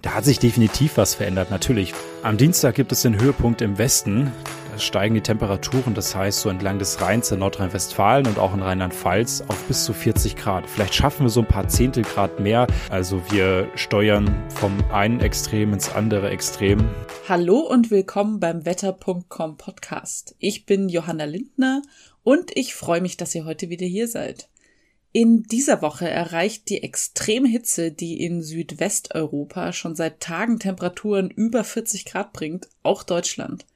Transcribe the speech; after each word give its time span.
Da 0.00 0.14
hat 0.14 0.24
sich 0.24 0.38
definitiv 0.38 0.96
was 0.96 1.16
verändert, 1.16 1.50
natürlich. 1.50 1.92
Am 2.22 2.36
Dienstag 2.36 2.76
gibt 2.76 2.92
es 2.92 3.02
den 3.02 3.20
Höhepunkt 3.20 3.60
im 3.62 3.78
Westen. 3.78 4.30
Da 4.70 4.78
steigen 4.78 5.16
die 5.16 5.22
Temperaturen, 5.22 5.94
das 5.94 6.14
heißt 6.14 6.38
so 6.38 6.50
entlang 6.50 6.78
des 6.78 7.00
Rheins 7.00 7.32
in 7.32 7.40
Nordrhein-Westfalen 7.40 8.28
und 8.28 8.38
auch 8.38 8.54
in 8.54 8.62
Rheinland-Pfalz 8.62 9.42
auf 9.48 9.60
bis 9.64 9.84
zu 9.84 9.92
40 9.92 10.36
Grad. 10.36 10.70
Vielleicht 10.70 10.94
schaffen 10.94 11.24
wir 11.24 11.30
so 11.30 11.40
ein 11.40 11.48
paar 11.48 11.66
Zehntel 11.66 12.04
Grad 12.04 12.38
mehr. 12.38 12.68
Also 12.90 13.20
wir 13.32 13.68
steuern 13.74 14.32
vom 14.50 14.78
einen 14.92 15.18
Extrem 15.18 15.72
ins 15.72 15.90
andere 15.90 16.30
Extrem. 16.30 16.88
Hallo 17.28 17.58
und 17.58 17.90
willkommen 17.90 18.38
beim 18.38 18.64
Wetter.com 18.64 19.56
Podcast. 19.56 20.36
Ich 20.38 20.64
bin 20.64 20.88
Johanna 20.88 21.24
Lindner 21.24 21.82
und 22.22 22.56
ich 22.56 22.72
freue 22.76 23.00
mich, 23.00 23.16
dass 23.16 23.34
ihr 23.34 23.44
heute 23.44 23.68
wieder 23.68 23.86
hier 23.86 24.06
seid. 24.06 24.48
In 25.20 25.42
dieser 25.42 25.82
Woche 25.82 26.08
erreicht 26.08 26.68
die 26.68 26.80
extreme 26.84 27.48
Hitze, 27.48 27.90
die 27.90 28.22
in 28.24 28.40
Südwesteuropa 28.40 29.72
schon 29.72 29.96
seit 29.96 30.20
Tagen 30.20 30.60
Temperaturen 30.60 31.28
über 31.28 31.64
40 31.64 32.04
Grad 32.04 32.32
bringt, 32.32 32.68
auch 32.84 33.02
Deutschland. 33.02 33.66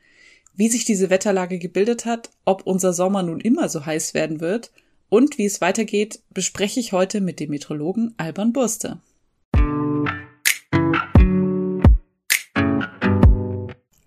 Wie 0.54 0.68
sich 0.68 0.84
diese 0.84 1.10
Wetterlage 1.10 1.58
gebildet 1.58 2.04
hat, 2.04 2.30
ob 2.44 2.64
unser 2.64 2.92
Sommer 2.92 3.24
nun 3.24 3.40
immer 3.40 3.68
so 3.68 3.84
heiß 3.84 4.14
werden 4.14 4.40
wird 4.40 4.70
und 5.08 5.36
wie 5.36 5.44
es 5.44 5.60
weitergeht, 5.60 6.20
bespreche 6.30 6.78
ich 6.78 6.92
heute 6.92 7.20
mit 7.20 7.40
dem 7.40 7.50
Metrologen 7.50 8.14
Alban 8.18 8.52
Burste. 8.52 9.00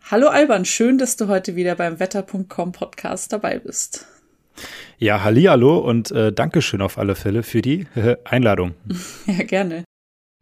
Hallo 0.09 0.27
Alban, 0.27 0.63
schön, 0.63 0.97
dass 0.97 1.17
du 1.17 1.27
heute 1.27 1.57
wieder 1.57 1.75
beim 1.75 1.99
Wetter.com 1.99 2.71
Podcast 2.71 3.33
dabei 3.33 3.59
bist. 3.59 4.07
Ja, 4.97 5.23
hallo 5.23 5.77
und 5.77 6.11
äh, 6.11 6.31
Dankeschön 6.31 6.81
auf 6.81 6.97
alle 6.97 7.15
Fälle 7.15 7.43
für 7.43 7.61
die 7.61 7.85
äh, 7.95 8.15
Einladung. 8.23 8.73
Ja, 9.27 9.43
gerne. 9.43 9.83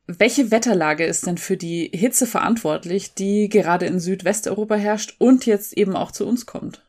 Welche 0.06 0.52
Wetterlage 0.52 1.06
ist 1.06 1.26
denn 1.26 1.38
für 1.38 1.56
die 1.56 1.90
Hitze 1.94 2.28
verantwortlich, 2.28 3.14
die 3.14 3.48
gerade 3.48 3.86
in 3.86 4.00
Südwesteuropa 4.00 4.76
herrscht 4.76 5.16
und 5.18 5.46
jetzt 5.46 5.78
eben 5.78 5.96
auch 5.96 6.12
zu 6.12 6.28
uns 6.28 6.46
kommt? 6.46 6.84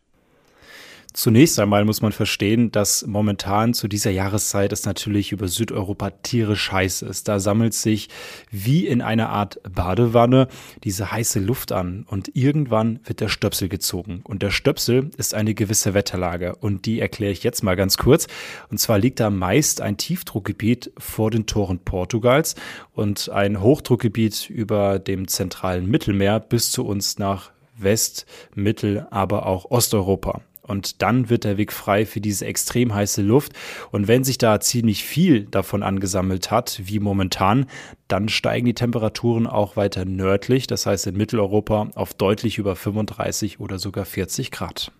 Zunächst 1.17 1.61
einmal 1.61 1.85
muss 1.85 2.03
man 2.03 2.11
verstehen, 2.11 2.73
dass 2.73 3.07
momentan 3.07 3.73
zu 3.73 3.87
dieser 3.87 4.11
Jahreszeit 4.11 4.73
es 4.73 4.85
natürlich 4.85 5.31
über 5.31 5.47
Südeuropa 5.47 6.11
tierisch 6.11 6.73
heiß 6.73 7.03
ist. 7.03 7.29
Da 7.29 7.39
sammelt 7.39 7.73
sich 7.73 8.09
wie 8.51 8.85
in 8.89 9.01
einer 9.01 9.29
Art 9.29 9.61
Badewanne 9.63 10.49
diese 10.83 11.13
heiße 11.13 11.39
Luft 11.39 11.71
an 11.71 12.05
und 12.11 12.35
irgendwann 12.35 12.99
wird 13.05 13.21
der 13.21 13.29
Stöpsel 13.29 13.69
gezogen. 13.69 14.23
Und 14.25 14.43
der 14.43 14.51
Stöpsel 14.51 15.13
ist 15.17 15.35
eine 15.35 15.55
gewisse 15.55 15.95
Wetterlage 15.95 16.57
und 16.57 16.85
die 16.85 16.99
erkläre 16.99 17.31
ich 17.31 17.45
jetzt 17.45 17.63
mal 17.63 17.77
ganz 17.77 17.97
kurz. 17.97 18.27
Und 18.69 18.79
zwar 18.79 18.99
liegt 18.99 19.21
da 19.21 19.31
meist 19.31 19.83
ein 19.83 19.97
Tiefdruckgebiet 19.97 20.91
vor 20.99 21.31
den 21.31 21.47
Toren 21.47 21.79
Portugals 21.79 22.57
und 22.93 23.29
ein 23.29 23.61
Hochdruckgebiet 23.61 24.51
über 24.51 24.99
dem 24.99 25.29
zentralen 25.29 25.89
Mittelmeer 25.89 26.41
bis 26.41 26.73
zu 26.73 26.85
uns 26.85 27.21
nach 27.21 27.53
West, 27.77 28.27
Mittel, 28.57 29.07
aber 29.13 29.47
auch 29.47 29.71
Osteuropa. 29.71 30.43
Und 30.67 31.03
dann 31.03 31.29
wird 31.29 31.45
der 31.45 31.59
Weg 31.59 31.73
frei 31.73 32.07
für 32.07 32.21
diese 32.21 32.47
extrem 32.47 32.95
heiße 32.95 33.23
Luft. 33.23 33.53
Und 33.91 34.09
wenn 34.09 34.25
sich 34.25 34.39
da 34.39 34.61
ziemlich 34.61 35.05
viel 35.05 35.45
davon 35.45 35.83
angesammelt 35.83 36.51
hat, 36.51 36.81
wie 36.85 37.01
momentan, 37.01 37.67
dann 38.09 38.29
steigen 38.29 38.67
die 38.67 38.75
Temperaturen 38.75 39.47
auch 39.47 39.77
weiter 39.77 40.05
nördlich, 40.05 40.67
das 40.67 40.87
heißt 40.87 41.07
in 41.07 41.17
Mitteleuropa 41.17 41.91
auf 41.95 42.15
deutlich 42.15 42.59
über 42.59 42.77
35 42.77 43.61
oder 43.61 43.79
sogar 43.79 44.05
40 44.05 44.51
Grad. 44.51 44.93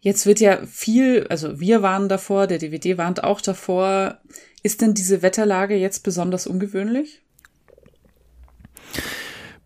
Jetzt 0.00 0.26
wird 0.26 0.38
ja 0.38 0.64
viel, 0.66 1.26
also 1.28 1.58
wir 1.58 1.82
warnen 1.82 2.08
davor, 2.08 2.46
der 2.46 2.58
DVD 2.58 2.98
warnt 2.98 3.24
auch 3.24 3.40
davor. 3.40 4.18
Ist 4.62 4.80
denn 4.80 4.94
diese 4.94 5.22
Wetterlage 5.22 5.76
jetzt 5.76 6.04
besonders 6.04 6.46
ungewöhnlich? 6.46 7.22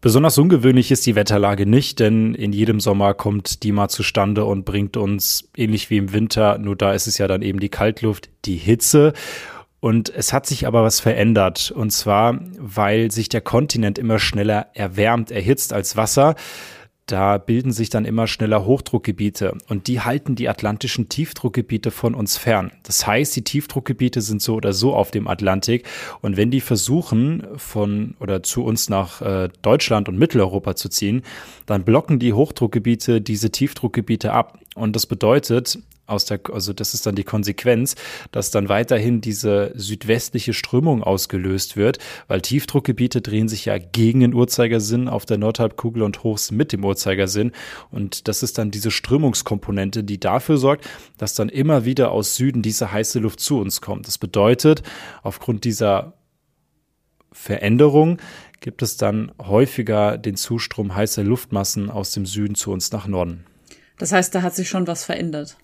Besonders 0.03 0.36
ungewöhnlich 0.36 0.91
ist 0.91 1.06
die 1.06 1.14
Wetterlage 1.14 1.64
nicht, 1.64 2.00
denn 2.00 2.34
in 2.34 2.53
jedem 2.53 2.81
Sommer 2.81 3.14
kommt 3.14 3.62
die 3.62 3.70
mal 3.70 3.89
zustande 3.89 4.44
und 4.44 4.64
bringt 4.64 4.97
uns, 4.97 5.48
ähnlich 5.56 5.91
wie 5.91 5.97
im 5.97 6.12
Winter, 6.12 6.59
nur 6.59 6.75
da 6.75 6.92
ist 6.92 7.06
es 7.06 7.19
ja 7.19 7.28
dann 7.28 7.41
eben 7.41 7.60
die 7.60 7.69
Kaltluft, 7.69 8.28
die 8.44 8.56
Hitze. 8.56 9.12
Und 9.78 10.12
es 10.12 10.32
hat 10.32 10.44
sich 10.47 10.66
aber 10.66 10.82
was 10.82 10.99
verändert. 10.99 11.71
Und 11.71 11.93
zwar, 11.93 12.41
weil 12.59 13.12
sich 13.12 13.28
der 13.28 13.43
Kontinent 13.43 13.97
immer 13.97 14.19
schneller 14.19 14.66
erwärmt, 14.75 15.31
erhitzt 15.31 15.72
als 15.72 15.97
Wasser. 15.97 16.34
Da 17.12 17.37
bilden 17.37 17.73
sich 17.73 17.91
dann 17.91 18.06
immer 18.06 18.27
schneller 18.27 18.65
Hochdruckgebiete 18.65 19.59
und 19.69 19.87
die 19.87 20.00
halten 20.00 20.34
die 20.34 20.49
atlantischen 20.49 21.11
Tiefdruckgebiete 21.11 21.91
von 21.91 22.15
uns 22.15 22.39
fern. 22.39 22.73
Das 22.84 23.06
heißt, 23.06 23.37
die 23.37 23.45
Tiefdruckgebiete 23.45 24.23
sind 24.23 24.41
so 24.41 24.55
oder 24.55 24.73
so 24.73 24.95
auf 24.95 25.11
dem 25.11 25.28
Atlantik 25.28 25.87
und 26.22 26.39
wenn 26.39 26.51
die 26.51 26.62
versuchen 26.62 27.47
von 27.56 28.15
oder 28.19 28.43
zu 28.43 28.65
uns 28.65 28.89
nach 28.89 29.21
äh, 29.21 29.51
Deutschland 29.61 30.09
und 30.09 30.19
Mitteleuropa 30.19 30.75
zu 30.75 30.89
ziehen, 30.89 31.21
dann 31.67 31.84
blocken 31.84 32.19
die 32.19 32.33
Hochdruckgebiete 32.33 33.21
diese 33.21 33.51
Tiefdruckgebiete 33.51 34.33
ab 34.33 34.59
und 34.75 34.97
das 34.97 35.05
bedeutet, 35.05 35.81
aus 36.07 36.25
der, 36.25 36.41
also 36.53 36.73
das 36.73 36.95
ist 36.95 37.07
dann 37.07 37.15
die 37.15 37.25
Konsequenz, 37.25 37.95
dass 38.33 38.51
dann 38.51 38.69
weiterhin 38.69 39.21
diese 39.21 39.73
südwestliche 39.75 40.53
Strömung 40.53 41.03
ausgelöst 41.03 41.77
wird, 41.77 41.99
weil 42.29 42.41
Tiefdruckgebiete 42.41 43.21
drehen 43.21 43.49
sich 43.49 43.65
ja 43.65 43.79
gegen 43.79 44.21
den 44.21 44.35
Uhrzeigersinn 44.35 45.09
auf 45.09 45.27
der 45.27 45.39
Nordhalbkugel 45.39 46.03
und 46.03 46.23
Hochs 46.23 46.51
mit 46.51 46.73
dem 46.73 46.85
Uhrzeigersinn. 46.85 47.53
Und 47.91 48.29
das 48.29 48.43
ist 48.43 48.59
dann 48.59 48.71
diese 48.71 48.91
Strömungskomponente, 48.91 50.05
die 50.05 50.19
dafür 50.19 50.57
sorgt, 50.57 50.89
dass 51.19 51.35
dann 51.35 51.49
immer 51.49 51.85
wieder 51.85 52.11
aus 52.11 52.37
Süden 52.37 52.63
diese 52.63 52.93
heiße 52.93 53.19
Luft 53.19 53.41
zu 53.41 53.61
uns 53.61 53.81
kommt. 53.81 54.07
Das 54.07 54.19
bedeutet, 54.19 54.83
aufgrund 55.23 55.65
dieser 55.65 56.15
Veränderung 57.33 58.19
gibt 58.61 58.83
es 58.83 58.97
dann 58.97 59.33
häufiger 59.41 60.19
den 60.19 60.37
Zustrom 60.37 60.95
heißer 60.95 61.25
Luftmassen 61.25 61.91
aus 61.91 62.13
dem 62.13 62.27
Süden 62.27 62.55
zu 62.55 62.71
uns 62.71 62.93
nach 62.93 63.07
Norden. 63.07 63.45
Das 63.99 64.13
heißt, 64.13 64.34
da 64.34 64.43
hat 64.43 64.55
sich 64.55 64.69
schon 64.69 64.87
was 64.87 65.05
verändert. 65.05 65.57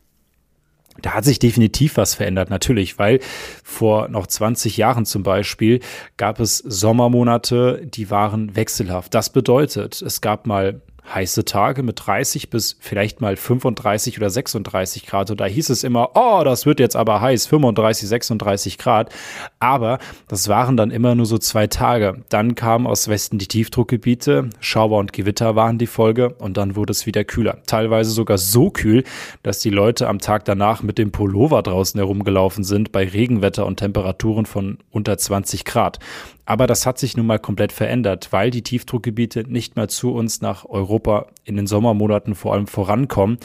Da 1.02 1.14
hat 1.14 1.24
sich 1.24 1.38
definitiv 1.38 1.96
was 1.96 2.14
verändert, 2.14 2.50
natürlich, 2.50 2.98
weil 2.98 3.20
vor 3.62 4.08
noch 4.08 4.26
20 4.26 4.76
Jahren 4.76 5.06
zum 5.06 5.22
Beispiel 5.22 5.80
gab 6.16 6.40
es 6.40 6.58
Sommermonate, 6.58 7.82
die 7.84 8.10
waren 8.10 8.56
wechselhaft. 8.56 9.14
Das 9.14 9.30
bedeutet, 9.30 10.02
es 10.02 10.20
gab 10.20 10.46
mal 10.46 10.80
heiße 11.14 11.44
Tage 11.44 11.82
mit 11.82 12.06
30 12.06 12.50
bis 12.50 12.76
vielleicht 12.80 13.20
mal 13.20 13.36
35 13.36 14.18
oder 14.18 14.30
36 14.30 15.06
Grad. 15.06 15.30
Und 15.30 15.40
da 15.40 15.46
hieß 15.46 15.70
es 15.70 15.84
immer, 15.84 16.10
oh, 16.14 16.42
das 16.44 16.66
wird 16.66 16.80
jetzt 16.80 16.96
aber 16.96 17.20
heiß, 17.20 17.46
35, 17.46 18.08
36 18.08 18.78
Grad. 18.78 19.12
Aber 19.58 19.98
das 20.28 20.48
waren 20.48 20.76
dann 20.76 20.90
immer 20.90 21.14
nur 21.14 21.26
so 21.26 21.38
zwei 21.38 21.66
Tage. 21.66 22.24
Dann 22.28 22.54
kamen 22.54 22.86
aus 22.86 23.08
Westen 23.08 23.38
die 23.38 23.48
Tiefdruckgebiete, 23.48 24.50
Schauer 24.60 24.98
und 24.98 25.12
Gewitter 25.12 25.56
waren 25.56 25.78
die 25.78 25.86
Folge 25.86 26.34
und 26.38 26.56
dann 26.56 26.76
wurde 26.76 26.92
es 26.92 27.06
wieder 27.06 27.24
kühler. 27.24 27.58
Teilweise 27.66 28.10
sogar 28.10 28.38
so 28.38 28.70
kühl, 28.70 29.04
dass 29.42 29.60
die 29.60 29.70
Leute 29.70 30.08
am 30.08 30.18
Tag 30.18 30.44
danach 30.44 30.82
mit 30.82 30.98
dem 30.98 31.12
Pullover 31.12 31.62
draußen 31.62 31.98
herumgelaufen 31.98 32.64
sind 32.64 32.92
bei 32.92 33.06
Regenwetter 33.06 33.66
und 33.66 33.78
Temperaturen 33.78 34.46
von 34.46 34.78
unter 34.90 35.16
20 35.16 35.64
Grad. 35.64 35.98
Aber 36.48 36.66
das 36.66 36.86
hat 36.86 36.98
sich 36.98 37.14
nun 37.14 37.26
mal 37.26 37.38
komplett 37.38 37.72
verändert, 37.72 38.28
weil 38.30 38.50
die 38.50 38.62
Tiefdruckgebiete 38.62 39.44
nicht 39.46 39.76
mehr 39.76 39.86
zu 39.88 40.14
uns 40.14 40.40
nach 40.40 40.64
Europa 40.64 41.26
in 41.44 41.56
den 41.56 41.66
Sommermonaten 41.66 42.34
vor 42.34 42.54
allem 42.54 42.66
vorankommen 42.66 43.36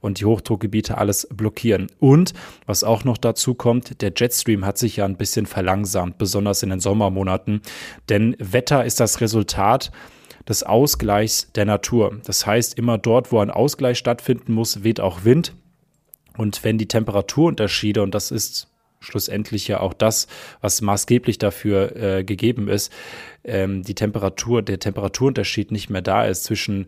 und 0.00 0.20
die 0.20 0.26
Hochdruckgebiete 0.26 0.98
alles 0.98 1.26
blockieren. 1.34 1.86
Und 2.00 2.34
was 2.66 2.84
auch 2.84 3.02
noch 3.02 3.16
dazu 3.16 3.54
kommt, 3.54 4.02
der 4.02 4.12
Jetstream 4.14 4.66
hat 4.66 4.76
sich 4.76 4.96
ja 4.96 5.06
ein 5.06 5.16
bisschen 5.16 5.46
verlangsamt, 5.46 6.18
besonders 6.18 6.62
in 6.62 6.68
den 6.68 6.80
Sommermonaten. 6.80 7.62
Denn 8.10 8.36
Wetter 8.38 8.84
ist 8.84 9.00
das 9.00 9.22
Resultat 9.22 9.90
des 10.46 10.62
Ausgleichs 10.62 11.50
der 11.54 11.64
Natur. 11.64 12.20
Das 12.26 12.44
heißt, 12.44 12.76
immer 12.76 12.98
dort, 12.98 13.32
wo 13.32 13.38
ein 13.38 13.50
Ausgleich 13.50 13.96
stattfinden 13.96 14.52
muss, 14.52 14.84
weht 14.84 15.00
auch 15.00 15.24
Wind. 15.24 15.54
Und 16.36 16.62
wenn 16.62 16.76
die 16.76 16.88
Temperaturunterschiede, 16.88 18.02
und 18.02 18.14
das 18.14 18.30
ist 18.30 18.69
schlussendlich 19.00 19.66
ja 19.68 19.80
auch 19.80 19.94
das, 19.94 20.28
was 20.60 20.80
maßgeblich 20.80 21.38
dafür 21.38 21.96
äh, 21.96 22.24
gegeben 22.24 22.68
ist, 22.68 22.92
ähm, 23.44 23.82
die 23.82 23.94
Temperatur, 23.94 24.62
der 24.62 24.78
Temperaturunterschied 24.78 25.72
nicht 25.72 25.90
mehr 25.90 26.02
da 26.02 26.24
ist 26.24 26.44
zwischen 26.44 26.86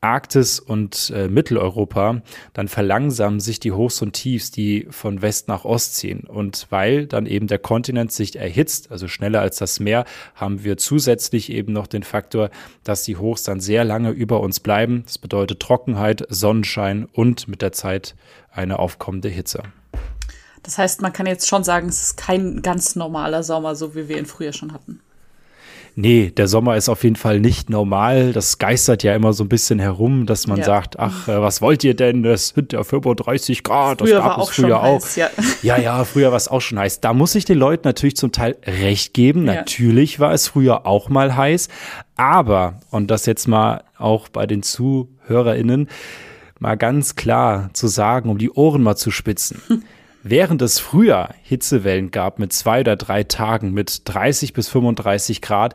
Arktis 0.00 0.60
und 0.60 1.12
äh, 1.14 1.28
Mitteleuropa, 1.28 2.22
dann 2.52 2.68
verlangsamen 2.68 3.40
sich 3.40 3.58
die 3.58 3.72
Hochs 3.72 4.00
und 4.00 4.12
Tiefs, 4.12 4.52
die 4.52 4.86
von 4.90 5.22
West 5.22 5.48
nach 5.48 5.64
Ost 5.64 5.96
ziehen. 5.96 6.20
Und 6.20 6.68
weil 6.70 7.06
dann 7.06 7.26
eben 7.26 7.48
der 7.48 7.58
Kontinent 7.58 8.12
sich 8.12 8.36
erhitzt, 8.36 8.92
also 8.92 9.08
schneller 9.08 9.40
als 9.40 9.58
das 9.58 9.80
Meer, 9.80 10.04
haben 10.36 10.62
wir 10.62 10.76
zusätzlich 10.76 11.50
eben 11.50 11.72
noch 11.72 11.88
den 11.88 12.04
Faktor, 12.04 12.50
dass 12.84 13.02
die 13.02 13.16
Hochs 13.16 13.42
dann 13.42 13.58
sehr 13.58 13.84
lange 13.84 14.10
über 14.10 14.40
uns 14.40 14.60
bleiben. 14.60 15.02
Das 15.04 15.18
bedeutet 15.18 15.58
Trockenheit, 15.60 16.24
Sonnenschein 16.28 17.08
und 17.12 17.48
mit 17.48 17.60
der 17.60 17.72
Zeit 17.72 18.14
eine 18.52 18.78
aufkommende 18.78 19.28
Hitze. 19.28 19.64
Das 20.62 20.78
heißt, 20.78 21.02
man 21.02 21.12
kann 21.12 21.26
jetzt 21.26 21.48
schon 21.48 21.64
sagen, 21.64 21.88
es 21.88 22.02
ist 22.02 22.16
kein 22.16 22.62
ganz 22.62 22.96
normaler 22.96 23.42
Sommer, 23.42 23.74
so 23.74 23.94
wie 23.94 24.08
wir 24.08 24.18
ihn 24.18 24.26
früher 24.26 24.52
schon 24.52 24.72
hatten. 24.72 25.00
Nee, 26.00 26.30
der 26.30 26.46
Sommer 26.46 26.76
ist 26.76 26.88
auf 26.88 27.02
jeden 27.02 27.16
Fall 27.16 27.40
nicht 27.40 27.70
normal. 27.70 28.32
Das 28.32 28.58
geistert 28.58 29.02
ja 29.02 29.16
immer 29.16 29.32
so 29.32 29.42
ein 29.42 29.48
bisschen 29.48 29.80
herum, 29.80 30.26
dass 30.26 30.46
man 30.46 30.58
ja. 30.58 30.64
sagt, 30.64 30.96
ach, 30.96 31.26
äh, 31.26 31.42
was 31.42 31.60
wollt 31.60 31.82
ihr 31.82 31.94
denn? 31.94 32.24
Es 32.24 32.50
sind 32.50 32.72
ja 32.72 32.84
35 32.84 33.64
Grad. 33.64 33.98
Früher 33.98 34.14
das 34.14 34.22
gab 34.22 34.38
war 34.38 34.44
es 34.44 34.50
früher 34.50 34.80
auch. 34.80 35.02
Heiß, 35.02 35.16
ja. 35.16 35.28
ja, 35.62 35.76
ja, 35.76 36.04
früher 36.04 36.30
war 36.30 36.36
es 36.36 36.46
auch 36.46 36.60
schon 36.60 36.78
heiß. 36.78 37.00
Da 37.00 37.12
muss 37.12 37.34
ich 37.34 37.46
den 37.46 37.58
Leuten 37.58 37.88
natürlich 37.88 38.16
zum 38.16 38.30
Teil 38.30 38.56
recht 38.64 39.12
geben. 39.12 39.46
Ja. 39.46 39.54
Natürlich 39.54 40.20
war 40.20 40.32
es 40.32 40.46
früher 40.46 40.86
auch 40.86 41.08
mal 41.08 41.34
heiß. 41.34 41.66
Aber, 42.14 42.78
und 42.90 43.10
das 43.10 43.26
jetzt 43.26 43.48
mal 43.48 43.82
auch 43.98 44.28
bei 44.28 44.46
den 44.46 44.62
ZuhörerInnen, 44.62 45.88
mal 46.60 46.76
ganz 46.76 47.16
klar 47.16 47.70
zu 47.72 47.88
sagen, 47.88 48.30
um 48.30 48.38
die 48.38 48.50
Ohren 48.52 48.84
mal 48.84 48.94
zu 48.94 49.10
spitzen. 49.10 49.60
Während 50.22 50.62
es 50.62 50.80
früher 50.80 51.30
Hitzewellen 51.42 52.10
gab 52.10 52.38
mit 52.38 52.52
zwei 52.52 52.80
oder 52.80 52.96
drei 52.96 53.22
Tagen 53.24 53.72
mit 53.72 54.02
30 54.04 54.52
bis 54.52 54.68
35 54.68 55.40
Grad, 55.40 55.74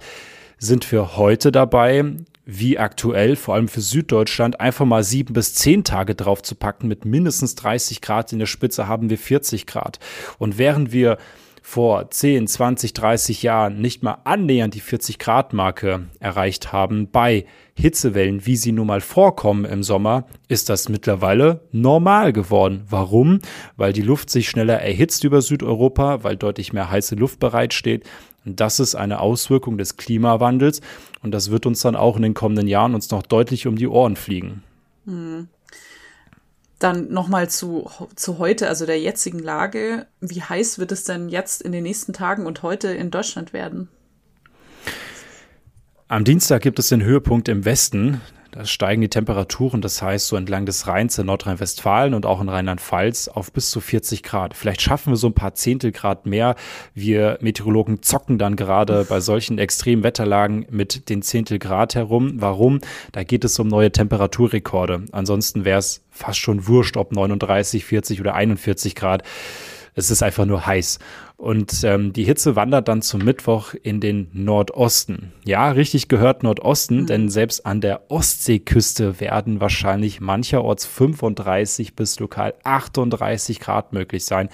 sind 0.58 0.92
wir 0.92 1.16
heute 1.18 1.52
dabei, 1.52 2.04
wie 2.46 2.78
aktuell, 2.78 3.36
vor 3.36 3.56
allem 3.56 3.70
für 3.70 3.82
Süddeutschland, 3.82 4.60
einfach 4.60 4.86
mal 4.86 5.04
sieben 5.04 5.34
bis 5.34 5.56
zehn 5.56 5.84
Tage 5.84 6.14
drauf 6.14 6.42
zu 6.42 6.56
packen. 6.56 6.88
Mit 6.88 7.06
mindestens 7.06 7.56
30 7.56 8.02
Grad 8.02 8.34
in 8.34 8.40
der 8.40 8.46
Spitze 8.46 8.88
haben 8.88 9.10
wir 9.10 9.18
40 9.18 9.66
Grad. 9.66 10.00
Und 10.40 10.58
während 10.58 10.92
wir 10.92 11.18
vor 11.66 12.12
10, 12.12 12.46
20, 12.46 12.92
30 12.92 13.42
Jahren 13.42 13.80
nicht 13.80 14.04
mal 14.04 14.18
annähernd 14.26 14.76
die 14.76 14.82
40 14.82 15.18
Grad 15.18 15.54
Marke 15.54 16.10
erreicht 16.20 16.74
haben 16.74 17.10
bei 17.10 17.46
Hitzewellen, 17.76 18.46
wie 18.46 18.58
sie 18.58 18.74
nun 18.74 18.88
mal 18.88 19.00
vorkommen 19.00 19.64
im 19.64 19.82
Sommer, 19.82 20.26
ist 20.50 20.70
das 20.70 20.90
mittlerweile 20.90 21.62
normal 21.72 22.34
geworden. 22.34 22.84
Warum? 22.90 23.40
Weil 23.78 23.94
die 23.94 24.02
Luft 24.02 24.30
sich 24.30 24.50
schneller 24.50 24.82
erhitzt 24.82 25.24
über 25.24 25.42
Südeuropa, 25.42 26.24
weil 26.24 26.36
deutlich 26.36 26.74
mehr 26.74 26.92
heiße 26.92 27.16
Luft 27.16 27.40
bereitsteht. 27.40 28.04
Und 28.46 28.60
das 28.60 28.82
ist 28.82 28.96
eine 28.96 29.22
Auswirkung 29.22 29.78
des 29.78 29.96
Klimawandels 29.96 30.82
und 31.24 31.32
das 31.32 31.50
wird 31.50 31.66
uns 31.66 31.80
dann 31.80 31.96
auch 31.96 32.18
in 32.18 32.24
den 32.24 32.34
kommenden 32.34 32.68
Jahren 32.68 32.94
uns 32.94 33.10
noch 33.10 33.24
deutlich 33.24 33.68
um 33.68 33.78
die 33.78 33.88
Ohren 33.88 34.18
fliegen. 34.18 34.64
Hm. 35.06 35.48
Dann 36.84 37.14
nochmal 37.14 37.50
zu, 37.50 37.90
zu 38.16 38.40
heute, 38.40 38.68
also 38.68 38.86
der 38.86 39.00
jetzigen 39.00 39.40
Lage. 39.40 40.06
Wie 40.20 40.42
heiß 40.42 40.80
wird 40.80 40.92
es 40.92 41.06
denn 41.06 41.30
jetzt 41.30 41.62
in 41.62 41.72
den 41.72 41.84
nächsten 41.84 42.12
Tagen 42.12 42.46
und 42.46 42.62
heute 42.62 42.90
in 42.90 43.10
Deutschland 43.10 43.54
werden? 43.54 43.88
Am 46.10 46.26
Dienstag 46.26 46.62
gibt 46.62 46.80
es 46.80 46.90
den 46.90 47.02
Höhepunkt 47.02 47.48
im 47.48 47.64
Westen. 47.64 48.20
Da 48.54 48.66
steigen 48.66 49.02
die 49.02 49.10
Temperaturen, 49.10 49.82
das 49.82 50.04
heißt 50.04 50.28
so 50.28 50.36
entlang 50.36 50.68
des 50.68 50.86
Rheins 50.86 51.18
in 51.18 51.26
Nordrhein-Westfalen 51.26 52.14
und 52.14 52.28
auch 52.28 52.40
in 52.40 52.50
Rheinland-Pfalz 52.50 53.28
auf 53.28 53.52
bis 53.52 53.72
zu 53.72 53.82
40 53.82 54.22
Grad. 54.22 54.54
Vielleicht 54.54 54.84
schaffen 54.84 55.12
wir 55.12 55.18
so 55.18 55.26
ein 55.26 55.34
paar 55.34 55.56
Zehntel 55.56 55.92
Grad 55.92 56.28
mehr. 56.28 56.54
Wir 56.94 57.40
Meteorologen 57.42 58.04
zocken 58.04 58.38
dann 58.38 58.56
gerade 58.56 59.06
bei 59.06 59.22
solchen 59.22 59.58
extremen 59.58 60.04
Wetterlagen 60.04 60.68
mit 60.70 61.10
den 61.10 61.24
Zehntel 61.24 61.58
Grad 61.58 61.96
herum. 61.96 62.34
Warum? 62.36 62.82
Da 63.12 63.24
geht 63.24 63.44
es 63.44 63.58
um 63.58 63.68
neue 63.68 63.92
Temperaturrekorde. 63.92 65.06
Ansonsten 65.12 65.66
wäre 65.66 65.80
es 65.80 66.04
fast 66.12 66.38
schon 66.38 66.68
wurscht, 66.68 66.96
ob 66.96 67.12
39, 67.12 67.84
40 67.84 68.22
oder 68.22 68.36
41 68.36 68.94
Grad. 68.94 69.24
Es 69.96 70.12
ist 70.12 70.22
einfach 70.22 70.46
nur 70.46 70.66
heiß. 70.66 71.00
Und 71.44 71.84
ähm, 71.84 72.14
die 72.14 72.24
Hitze 72.24 72.56
wandert 72.56 72.88
dann 72.88 73.02
zum 73.02 73.26
Mittwoch 73.26 73.74
in 73.84 74.00
den 74.00 74.30
Nordosten. 74.32 75.34
Ja, 75.44 75.72
richtig 75.72 76.08
gehört 76.08 76.42
Nordosten, 76.42 77.02
mhm. 77.02 77.08
denn 77.08 77.30
selbst 77.30 77.66
an 77.66 77.82
der 77.82 78.10
Ostseeküste 78.10 79.20
werden 79.20 79.60
wahrscheinlich 79.60 80.22
mancherorts 80.22 80.86
35 80.86 81.98
bis 81.98 82.18
lokal 82.22 82.54
38 82.64 83.60
Grad 83.60 83.92
möglich 83.92 84.24
sein. 84.24 84.48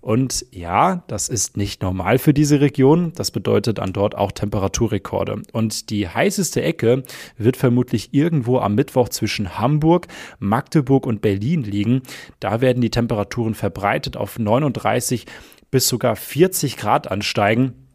Und 0.00 0.44
ja, 0.50 1.04
das 1.06 1.28
ist 1.28 1.56
nicht 1.56 1.80
normal 1.80 2.18
für 2.18 2.34
diese 2.34 2.60
Region. 2.60 3.12
Das 3.14 3.30
bedeutet 3.30 3.78
an 3.78 3.92
dort 3.92 4.16
auch 4.16 4.32
Temperaturrekorde. 4.32 5.42
Und 5.52 5.90
die 5.90 6.08
heißeste 6.08 6.60
Ecke 6.60 7.04
wird 7.38 7.56
vermutlich 7.56 8.12
irgendwo 8.14 8.58
am 8.58 8.74
Mittwoch 8.74 9.10
zwischen 9.10 9.60
Hamburg, 9.60 10.08
Magdeburg 10.40 11.06
und 11.06 11.22
Berlin 11.22 11.62
liegen. 11.62 12.02
Da 12.40 12.60
werden 12.60 12.80
die 12.80 12.90
Temperaturen 12.90 13.54
verbreitet 13.54 14.16
auf 14.16 14.40
39 14.40 15.26
bis 15.72 15.88
sogar 15.88 16.14
40 16.14 16.76
Grad 16.76 17.10
ansteigen. 17.10 17.88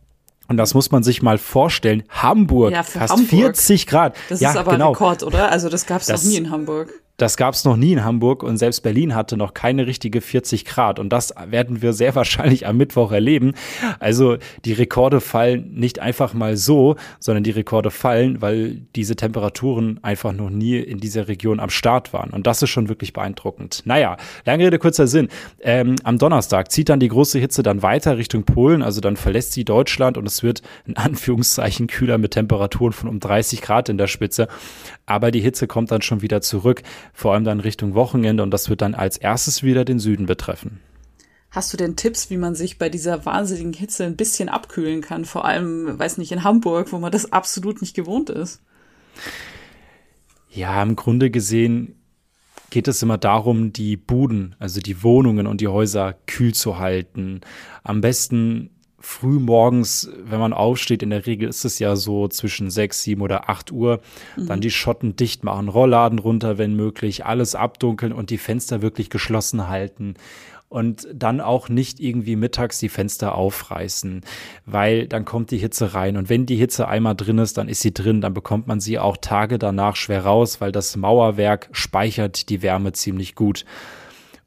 Und 0.49 0.57
das 0.57 0.73
muss 0.73 0.91
man 0.91 1.03
sich 1.03 1.21
mal 1.21 1.37
vorstellen. 1.37 2.03
Hamburg, 2.09 2.71
ja, 2.73 2.83
fast 2.83 3.13
Hamburg. 3.13 3.29
40 3.29 3.87
Grad. 3.87 4.17
Das 4.27 4.41
ja, 4.41 4.51
ist 4.51 4.57
aber 4.57 4.73
genau. 4.73 4.91
Rekord, 4.91 5.23
oder? 5.23 5.51
Also 5.51 5.69
das 5.69 5.85
gab 5.85 6.01
es 6.01 6.09
noch 6.09 6.23
nie 6.23 6.35
in 6.35 6.49
Hamburg. 6.49 6.89
Das 7.17 7.35
gab 7.35 7.55
es 7.55 7.65
noch 7.65 7.77
nie 7.77 7.93
in 7.93 8.05
Hamburg 8.05 8.43
und 8.43 8.57
selbst 8.57 8.81
Berlin 8.81 9.15
hatte 9.15 9.37
noch 9.37 9.55
keine 9.55 9.87
richtige 9.87 10.21
40 10.21 10.65
Grad. 10.65 10.99
Und 10.99 11.09
das 11.09 11.33
werden 11.47 11.81
wir 11.81 11.93
sehr 11.93 12.13
wahrscheinlich 12.15 12.67
am 12.67 12.77
Mittwoch 12.77 13.11
erleben. 13.11 13.53
Also 13.99 14.37
die 14.65 14.73
Rekorde 14.73 15.19
fallen 15.19 15.73
nicht 15.73 15.97
einfach 15.97 16.35
mal 16.35 16.57
so, 16.57 16.95
sondern 17.19 17.43
die 17.43 17.51
Rekorde 17.51 17.89
fallen, 17.89 18.39
weil 18.43 18.81
diese 18.95 19.15
Temperaturen 19.15 19.99
einfach 20.03 20.31
noch 20.31 20.51
nie 20.51 20.77
in 20.77 20.99
dieser 20.99 21.27
Region 21.27 21.59
am 21.59 21.71
Start 21.71 22.13
waren. 22.13 22.29
Und 22.29 22.45
das 22.45 22.61
ist 22.61 22.69
schon 22.69 22.87
wirklich 22.87 23.13
beeindruckend. 23.13 23.81
Naja, 23.85 24.17
lange 24.45 24.65
Rede, 24.65 24.77
kurzer 24.77 25.07
Sinn. 25.07 25.29
Ähm, 25.61 25.95
am 26.03 26.19
Donnerstag 26.19 26.71
zieht 26.71 26.89
dann 26.89 26.99
die 26.99 27.07
große 27.07 27.39
Hitze 27.39 27.63
dann 27.63 27.81
weiter 27.81 28.17
Richtung 28.19 28.43
Polen. 28.43 28.83
Also 28.83 29.01
dann 29.01 29.17
verlässt 29.17 29.53
sie 29.53 29.65
Deutschland 29.65 30.19
und 30.19 30.27
es 30.27 30.43
wird 30.43 30.61
in 30.85 30.97
Anführungszeichen 30.97 31.87
kühler 31.87 32.19
mit 32.19 32.31
Temperaturen 32.31 32.93
von 32.93 33.09
um 33.09 33.19
30 33.19 33.63
Grad 33.63 33.89
in 33.89 33.97
der 33.97 34.07
Spitze. 34.07 34.47
Aber 35.07 35.31
die 35.31 35.39
Hitze 35.39 35.65
kommt 35.65 35.89
dann 35.89 36.03
schon 36.03 36.21
wieder 36.21 36.41
zurück 36.41 36.83
vor 37.13 37.33
allem 37.33 37.43
dann 37.43 37.59
Richtung 37.59 37.93
Wochenende 37.93 38.43
und 38.43 38.51
das 38.51 38.69
wird 38.69 38.81
dann 38.81 38.95
als 38.95 39.17
erstes 39.17 39.63
wieder 39.63 39.85
den 39.85 39.99
Süden 39.99 40.25
betreffen. 40.25 40.79
Hast 41.49 41.71
du 41.71 41.77
denn 41.77 41.95
Tipps, 41.95 42.29
wie 42.29 42.37
man 42.37 42.55
sich 42.55 42.77
bei 42.77 42.89
dieser 42.89 43.25
wahnsinnigen 43.25 43.73
Hitze 43.73 44.05
ein 44.05 44.17
bisschen 44.17 44.49
abkühlen 44.49 45.01
kann? 45.01 45.25
Vor 45.25 45.45
allem, 45.45 45.97
weiß 45.97 46.17
nicht, 46.17 46.31
in 46.31 46.43
Hamburg, 46.43 46.91
wo 46.91 46.99
man 46.99 47.11
das 47.11 47.31
absolut 47.31 47.81
nicht 47.81 47.95
gewohnt 47.95 48.29
ist. 48.29 48.61
Ja, 50.49 50.81
im 50.83 50.95
Grunde 50.95 51.31
gesehen 51.31 51.95
geht 52.69 52.87
es 52.87 53.01
immer 53.01 53.17
darum, 53.17 53.71
die 53.71 53.95
Buden, 53.95 54.55
also 54.59 54.81
die 54.81 55.03
Wohnungen 55.03 55.47
und 55.47 55.61
die 55.61 55.67
Häuser 55.67 56.15
kühl 56.25 56.53
zu 56.53 56.79
halten. 56.79 57.41
Am 57.83 58.01
besten 58.01 58.71
früh 58.99 59.39
morgens, 59.39 60.09
wenn 60.23 60.39
man 60.39 60.53
aufsteht, 60.53 61.03
in 61.03 61.11
der 61.11 61.25
Regel 61.25 61.49
ist 61.49 61.65
es 61.65 61.79
ja 61.79 61.95
so 61.95 62.27
zwischen 62.27 62.69
sechs, 62.69 63.03
sieben 63.03 63.21
oder 63.21 63.49
acht 63.49 63.71
Uhr, 63.71 64.01
mhm. 64.35 64.47
dann 64.47 64.61
die 64.61 64.71
Schotten 64.71 65.15
dicht 65.15 65.43
machen, 65.43 65.69
Rollladen 65.69 66.19
runter, 66.19 66.57
wenn 66.57 66.75
möglich, 66.75 67.25
alles 67.25 67.55
abdunkeln 67.55 68.11
und 68.11 68.29
die 68.29 68.37
Fenster 68.37 68.81
wirklich 68.81 69.09
geschlossen 69.09 69.67
halten 69.67 70.15
und 70.69 71.07
dann 71.13 71.39
auch 71.39 71.69
nicht 71.69 71.99
irgendwie 71.99 72.35
mittags 72.35 72.79
die 72.79 72.89
Fenster 72.89 73.35
aufreißen, 73.35 74.21
weil 74.65 75.07
dann 75.07 75.23
kommt 75.23 75.51
die 75.51 75.57
Hitze 75.57 75.93
rein. 75.93 76.17
Und 76.17 76.29
wenn 76.29 76.45
die 76.45 76.57
Hitze 76.57 76.87
einmal 76.87 77.15
drin 77.15 77.37
ist, 77.37 77.57
dann 77.57 77.69
ist 77.69 77.81
sie 77.81 77.93
drin, 77.93 78.19
dann 78.19 78.33
bekommt 78.33 78.67
man 78.67 78.79
sie 78.79 78.99
auch 78.99 79.17
Tage 79.17 79.59
danach 79.59 79.95
schwer 79.95 80.25
raus, 80.25 80.59
weil 80.59 80.71
das 80.71 80.95
Mauerwerk 80.97 81.69
speichert 81.71 82.49
die 82.49 82.61
Wärme 82.61 82.91
ziemlich 82.91 83.35
gut. 83.35 83.63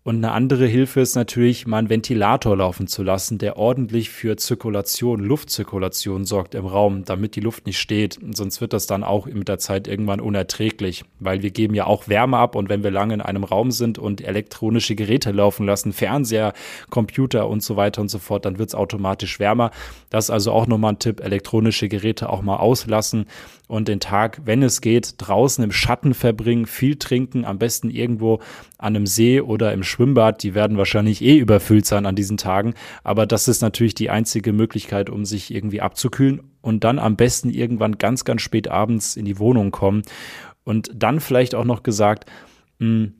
Und 0.02 0.16
eine 0.16 0.32
andere 0.32 0.66
Hilfe 0.66 1.00
ist 1.00 1.14
natürlich, 1.14 1.66
mal 1.66 1.76
einen 1.76 1.90
Ventilator 1.90 2.56
laufen 2.56 2.86
zu 2.86 3.02
lassen, 3.02 3.36
der 3.36 3.58
ordentlich 3.58 4.08
für 4.08 4.36
Zirkulation, 4.36 5.20
Luftzirkulation 5.20 6.24
sorgt 6.24 6.54
im 6.54 6.64
Raum, 6.64 7.04
damit 7.04 7.36
die 7.36 7.40
Luft 7.40 7.66
nicht 7.66 7.78
steht. 7.78 8.18
Sonst 8.34 8.62
wird 8.62 8.72
das 8.72 8.86
dann 8.86 9.04
auch 9.04 9.26
mit 9.26 9.48
der 9.48 9.58
Zeit 9.58 9.88
irgendwann 9.88 10.20
unerträglich, 10.20 11.04
weil 11.18 11.42
wir 11.42 11.50
geben 11.50 11.74
ja 11.74 11.86
auch 11.86 12.08
Wärme 12.08 12.38
ab 12.38 12.54
und 12.54 12.70
wenn 12.70 12.82
wir 12.82 12.90
lange 12.90 13.12
in 13.12 13.20
einem 13.20 13.44
Raum 13.44 13.70
sind 13.72 13.98
und 13.98 14.22
elektronische 14.22 14.94
Geräte 14.94 15.32
laufen 15.32 15.66
lassen, 15.66 15.92
Fernseher, 15.92 16.54
Computer 16.88 17.46
und 17.46 17.62
so 17.62 17.76
weiter 17.76 18.00
und 18.00 18.08
so 18.08 18.18
fort, 18.18 18.46
dann 18.46 18.58
wird 18.58 18.70
es 18.70 18.74
automatisch 18.74 19.38
wärmer. 19.38 19.70
Das 20.08 20.26
ist 20.26 20.30
also 20.30 20.52
auch 20.52 20.66
nochmal 20.66 20.94
ein 20.94 20.98
Tipp, 20.98 21.20
elektronische 21.20 21.90
Geräte 21.90 22.30
auch 22.30 22.40
mal 22.40 22.56
auslassen 22.56 23.26
und 23.70 23.86
den 23.86 24.00
Tag, 24.00 24.40
wenn 24.44 24.64
es 24.64 24.80
geht, 24.80 25.14
draußen 25.18 25.62
im 25.62 25.70
Schatten 25.70 26.12
verbringen, 26.12 26.66
viel 26.66 26.96
trinken, 26.96 27.44
am 27.44 27.58
besten 27.58 27.88
irgendwo 27.88 28.40
an 28.78 28.96
einem 28.96 29.06
See 29.06 29.40
oder 29.40 29.72
im 29.72 29.84
Schwimmbad. 29.90 30.42
Die 30.42 30.54
werden 30.54 30.78
wahrscheinlich 30.78 31.22
eh 31.22 31.36
überfüllt 31.36 31.84
sein 31.84 32.06
an 32.06 32.16
diesen 32.16 32.36
Tagen, 32.36 32.74
aber 33.04 33.26
das 33.26 33.48
ist 33.48 33.60
natürlich 33.60 33.94
die 33.94 34.10
einzige 34.10 34.52
Möglichkeit, 34.52 35.10
um 35.10 35.24
sich 35.24 35.52
irgendwie 35.54 35.80
abzukühlen 35.80 36.40
und 36.62 36.84
dann 36.84 36.98
am 36.98 37.16
besten 37.16 37.50
irgendwann 37.50 37.98
ganz, 37.98 38.24
ganz 38.24 38.42
spät 38.42 38.68
abends 38.68 39.16
in 39.16 39.24
die 39.24 39.38
Wohnung 39.38 39.70
kommen 39.70 40.02
und 40.64 40.90
dann 40.94 41.20
vielleicht 41.20 41.54
auch 41.54 41.64
noch 41.64 41.82
gesagt, 41.82 42.30
mh, 42.78 42.86
hm, 42.86 43.14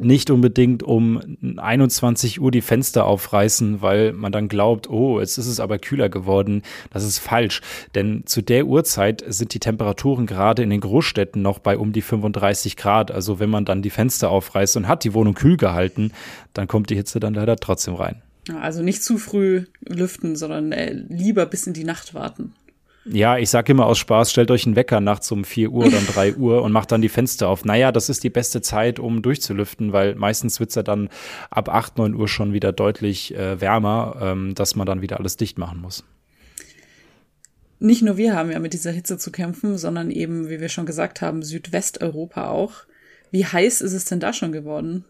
nicht 0.00 0.30
unbedingt 0.30 0.82
um 0.82 1.20
21 1.56 2.40
Uhr 2.40 2.50
die 2.50 2.62
Fenster 2.62 3.06
aufreißen, 3.06 3.80
weil 3.80 4.12
man 4.12 4.32
dann 4.32 4.48
glaubt, 4.48 4.90
oh, 4.90 5.20
jetzt 5.20 5.38
ist 5.38 5.46
es 5.46 5.60
aber 5.60 5.78
kühler 5.78 6.08
geworden. 6.08 6.62
Das 6.90 7.04
ist 7.04 7.18
falsch, 7.18 7.60
denn 7.94 8.22
zu 8.26 8.42
der 8.42 8.66
Uhrzeit 8.66 9.24
sind 9.26 9.54
die 9.54 9.60
Temperaturen 9.60 10.26
gerade 10.26 10.62
in 10.62 10.70
den 10.70 10.80
Großstädten 10.80 11.40
noch 11.40 11.60
bei 11.60 11.78
um 11.78 11.92
die 11.92 12.02
35 12.02 12.76
Grad. 12.76 13.10
Also 13.10 13.38
wenn 13.38 13.50
man 13.50 13.64
dann 13.64 13.82
die 13.82 13.90
Fenster 13.90 14.30
aufreißt 14.30 14.76
und 14.76 14.88
hat 14.88 15.04
die 15.04 15.14
Wohnung 15.14 15.34
kühl 15.34 15.56
gehalten, 15.56 16.12
dann 16.54 16.66
kommt 16.66 16.90
die 16.90 16.96
Hitze 16.96 17.20
dann 17.20 17.34
leider 17.34 17.56
trotzdem 17.56 17.94
rein. 17.94 18.22
Also 18.60 18.82
nicht 18.82 19.02
zu 19.02 19.16
früh 19.18 19.64
lüften, 19.80 20.36
sondern 20.36 20.72
äh, 20.72 20.92
lieber 20.92 21.46
bis 21.46 21.66
in 21.66 21.72
die 21.72 21.84
Nacht 21.84 22.14
warten. 22.14 22.52
Ja, 23.06 23.36
ich 23.36 23.50
sage 23.50 23.72
immer 23.72 23.86
aus 23.86 23.98
Spaß, 23.98 24.30
stellt 24.30 24.50
euch 24.50 24.64
einen 24.64 24.76
Wecker 24.76 25.00
nachts 25.00 25.30
um 25.30 25.44
4 25.44 25.70
Uhr 25.70 25.86
oder 25.86 25.98
um 25.98 26.06
3 26.06 26.34
Uhr 26.36 26.62
und 26.62 26.72
macht 26.72 26.90
dann 26.90 27.02
die 27.02 27.10
Fenster 27.10 27.48
auf. 27.48 27.64
Naja, 27.64 27.92
das 27.92 28.08
ist 28.08 28.24
die 28.24 28.30
beste 28.30 28.62
Zeit, 28.62 28.98
um 28.98 29.20
durchzulüften, 29.20 29.92
weil 29.92 30.14
meistens 30.14 30.58
wird's 30.58 30.74
ja 30.74 30.82
dann 30.82 31.10
ab 31.50 31.68
8, 31.68 31.98
9 31.98 32.14
Uhr 32.14 32.28
schon 32.28 32.54
wieder 32.54 32.72
deutlich 32.72 33.34
äh, 33.34 33.60
wärmer, 33.60 34.16
ähm, 34.22 34.54
dass 34.54 34.74
man 34.74 34.86
dann 34.86 35.02
wieder 35.02 35.18
alles 35.18 35.36
dicht 35.36 35.58
machen 35.58 35.80
muss. 35.80 36.04
nicht 37.78 38.02
nur 38.02 38.16
wir 38.16 38.34
haben 38.34 38.50
ja 38.50 38.58
mit 38.58 38.72
dieser 38.72 38.92
Hitze 38.92 39.18
zu 39.18 39.30
kämpfen, 39.30 39.76
sondern 39.76 40.10
eben, 40.10 40.48
wie 40.48 40.60
wir 40.60 40.70
schon 40.70 40.86
gesagt 40.86 41.20
haben, 41.20 41.42
Südwesteuropa 41.42 42.48
auch. 42.48 42.84
Wie 43.30 43.44
heiß 43.44 43.82
ist 43.82 43.92
es 43.92 44.06
denn 44.06 44.20
da 44.20 44.32
schon 44.32 44.52
geworden? 44.52 45.04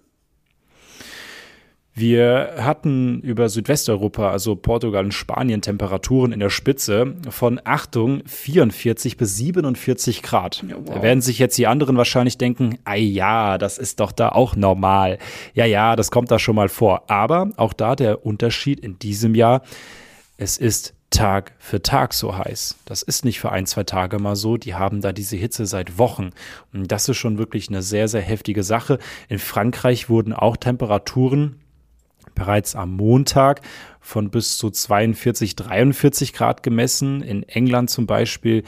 Wir 1.96 2.54
hatten 2.58 3.20
über 3.20 3.48
Südwesteuropa, 3.48 4.28
also 4.28 4.56
Portugal 4.56 5.04
und 5.04 5.14
Spanien, 5.14 5.62
Temperaturen 5.62 6.32
in 6.32 6.40
der 6.40 6.50
Spitze 6.50 7.14
von 7.30 7.60
Achtung 7.62 8.22
44 8.26 9.16
bis 9.16 9.36
47 9.36 10.22
Grad. 10.22 10.64
Ja, 10.68 10.74
wow. 10.76 10.96
Da 10.96 11.02
werden 11.02 11.20
sich 11.20 11.38
jetzt 11.38 11.56
die 11.56 11.68
anderen 11.68 11.96
wahrscheinlich 11.96 12.36
denken, 12.36 12.78
ah 12.84 12.96
ja, 12.96 13.58
das 13.58 13.78
ist 13.78 14.00
doch 14.00 14.10
da 14.10 14.30
auch 14.30 14.56
normal. 14.56 15.18
Ja, 15.54 15.66
ja, 15.66 15.94
das 15.94 16.10
kommt 16.10 16.32
da 16.32 16.40
schon 16.40 16.56
mal 16.56 16.68
vor. 16.68 17.08
Aber 17.08 17.50
auch 17.56 17.72
da 17.72 17.94
der 17.94 18.26
Unterschied 18.26 18.80
in 18.80 18.98
diesem 18.98 19.36
Jahr, 19.36 19.62
es 20.36 20.58
ist 20.58 20.94
Tag 21.10 21.52
für 21.60 21.80
Tag 21.80 22.12
so 22.12 22.36
heiß. 22.36 22.76
Das 22.86 23.02
ist 23.02 23.24
nicht 23.24 23.38
für 23.38 23.52
ein, 23.52 23.66
zwei 23.66 23.84
Tage 23.84 24.18
mal 24.18 24.34
so. 24.34 24.56
Die 24.56 24.74
haben 24.74 25.00
da 25.00 25.12
diese 25.12 25.36
Hitze 25.36 25.64
seit 25.64 25.96
Wochen. 25.96 26.30
Und 26.72 26.90
das 26.90 27.08
ist 27.08 27.18
schon 27.18 27.38
wirklich 27.38 27.68
eine 27.68 27.82
sehr, 27.82 28.08
sehr 28.08 28.20
heftige 28.20 28.64
Sache. 28.64 28.98
In 29.28 29.38
Frankreich 29.38 30.08
wurden 30.08 30.32
auch 30.32 30.56
Temperaturen 30.56 31.60
bereits 32.34 32.74
am 32.74 32.96
Montag 32.96 33.60
von 34.00 34.30
bis 34.30 34.58
zu 34.58 34.70
42, 34.70 35.56
43 35.56 36.32
Grad 36.32 36.62
gemessen. 36.62 37.22
In 37.22 37.42
England 37.44 37.90
zum 37.90 38.06
Beispiel 38.06 38.64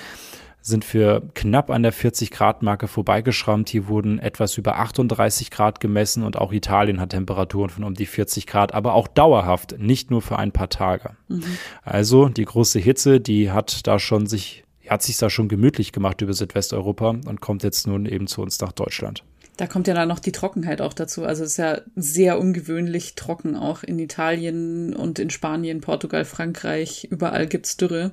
sind 0.67 0.85
für 0.85 1.23
knapp 1.35 1.71
an 1.71 1.85
der 1.85 1.93
40 1.93 2.33
Grad 2.33 2.63
Marke 2.63 2.89
vorbeigeschrammt. 2.89 3.69
Hier 3.69 3.87
wurden 3.87 4.19
etwas 4.19 4.59
über 4.59 4.79
38 4.79 5.53
Grad 5.53 5.79
gemessen 5.79 6.25
und 6.25 6.37
auch 6.37 6.53
Italien 6.53 7.01
hat 7.01 7.11
Temperaturen 7.11 7.71
von 7.71 7.85
um 7.85 7.95
die 7.95 8.07
40 8.07 8.49
Grad, 8.49 8.75
aber 8.75 8.95
auch 8.95 9.07
dauerhaft, 9.07 9.79
nicht 9.79 10.11
nur 10.11 10.23
für 10.23 10.39
ein 10.39 10.51
paar 10.51 10.69
Tage. 10.69 11.11
Mhm. 11.29 11.45
Also 11.83 12.29
die 12.29 12.45
große 12.45 12.81
Hitze, 12.81 13.21
die 13.21 13.53
hat 13.53 13.87
da 13.87 14.01
schon 14.01 14.27
sich, 14.27 14.65
hat 14.89 15.05
sich 15.05 15.19
da 15.19 15.31
schon 15.31 15.49
gemütlich 15.49 15.93
gemacht 15.93 16.21
über 16.21 16.33
Südwesteuropa 16.33 17.11
und 17.11 17.41
kommt 17.41 17.63
jetzt 17.63 17.87
nun 17.87 18.05
eben 18.05 18.27
zu 18.27 18.43
uns 18.43 18.61
nach 18.61 18.73
Deutschland. 18.73 19.23
Da 19.57 19.67
kommt 19.67 19.87
ja 19.89 19.95
dann 19.95 20.09
noch 20.09 20.19
die 20.19 20.33
Trockenheit 20.33 20.81
auch 20.81 20.93
dazu. 20.93 21.25
Also 21.25 21.45
es 21.45 21.53
ist 21.53 21.57
ja 21.57 21.81
sehr 21.95 22.39
ungewöhnlich 22.39 23.15
trocken 23.15 23.57
auch 23.57 23.83
in 23.83 23.99
Italien 23.99 24.95
und 24.95 25.19
in 25.19 25.31
Spanien, 25.31 25.81
Portugal, 25.81 26.25
Frankreich. 26.25 27.09
Überall 27.11 27.47
gibt's 27.47 27.77
Dürre 27.77 28.13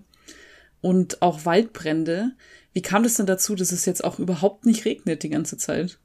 und 0.82 1.22
auch 1.22 1.46
Waldbrände. 1.46 2.32
Wie 2.72 2.82
kam 2.82 3.04
das 3.04 3.16
denn 3.16 3.26
dazu, 3.26 3.56
dass 3.56 3.72
es 3.72 3.86
jetzt 3.86 4.04
auch 4.04 4.20
überhaupt 4.20 4.66
nicht 4.66 4.86
regnet 4.86 5.24
die 5.24 5.30
ganze 5.30 5.58
Zeit? 5.58 6.00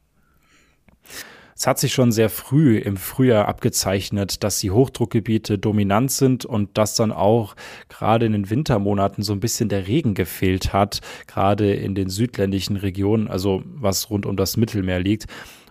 Es 1.59 1.67
hat 1.67 1.81
sich 1.81 1.93
schon 1.93 2.13
sehr 2.13 2.31
früh 2.31 2.79
im 2.79 2.97
Frühjahr 2.97 3.49
abgezeichnet, 3.49 4.45
dass 4.45 4.61
die 4.61 4.71
Hochdruckgebiete 4.71 5.59
dominant 5.59 6.13
sind 6.13 6.45
und 6.45 6.79
dass 6.79 6.95
dann 6.95 7.11
auch 7.11 7.57
gerade 7.89 8.27
in 8.27 8.33
den 8.33 8.49
Wintermonaten 8.49 9.25
so 9.25 9.33
ein 9.33 9.41
bisschen 9.41 9.69
der 9.69 9.89
Regen 9.89 10.15
gefehlt 10.15 10.73
hat, 10.73 11.01
gerade 11.27 11.75
in 11.75 11.97
den 11.97 12.11
südländischen 12.11 12.77
Regionen, 12.77 13.27
also 13.27 13.65
was 13.65 14.09
rund 14.09 14.25
um 14.25 14.37
das 14.37 14.57
Mittelmeer 14.57 15.01
liegt. 15.01 15.27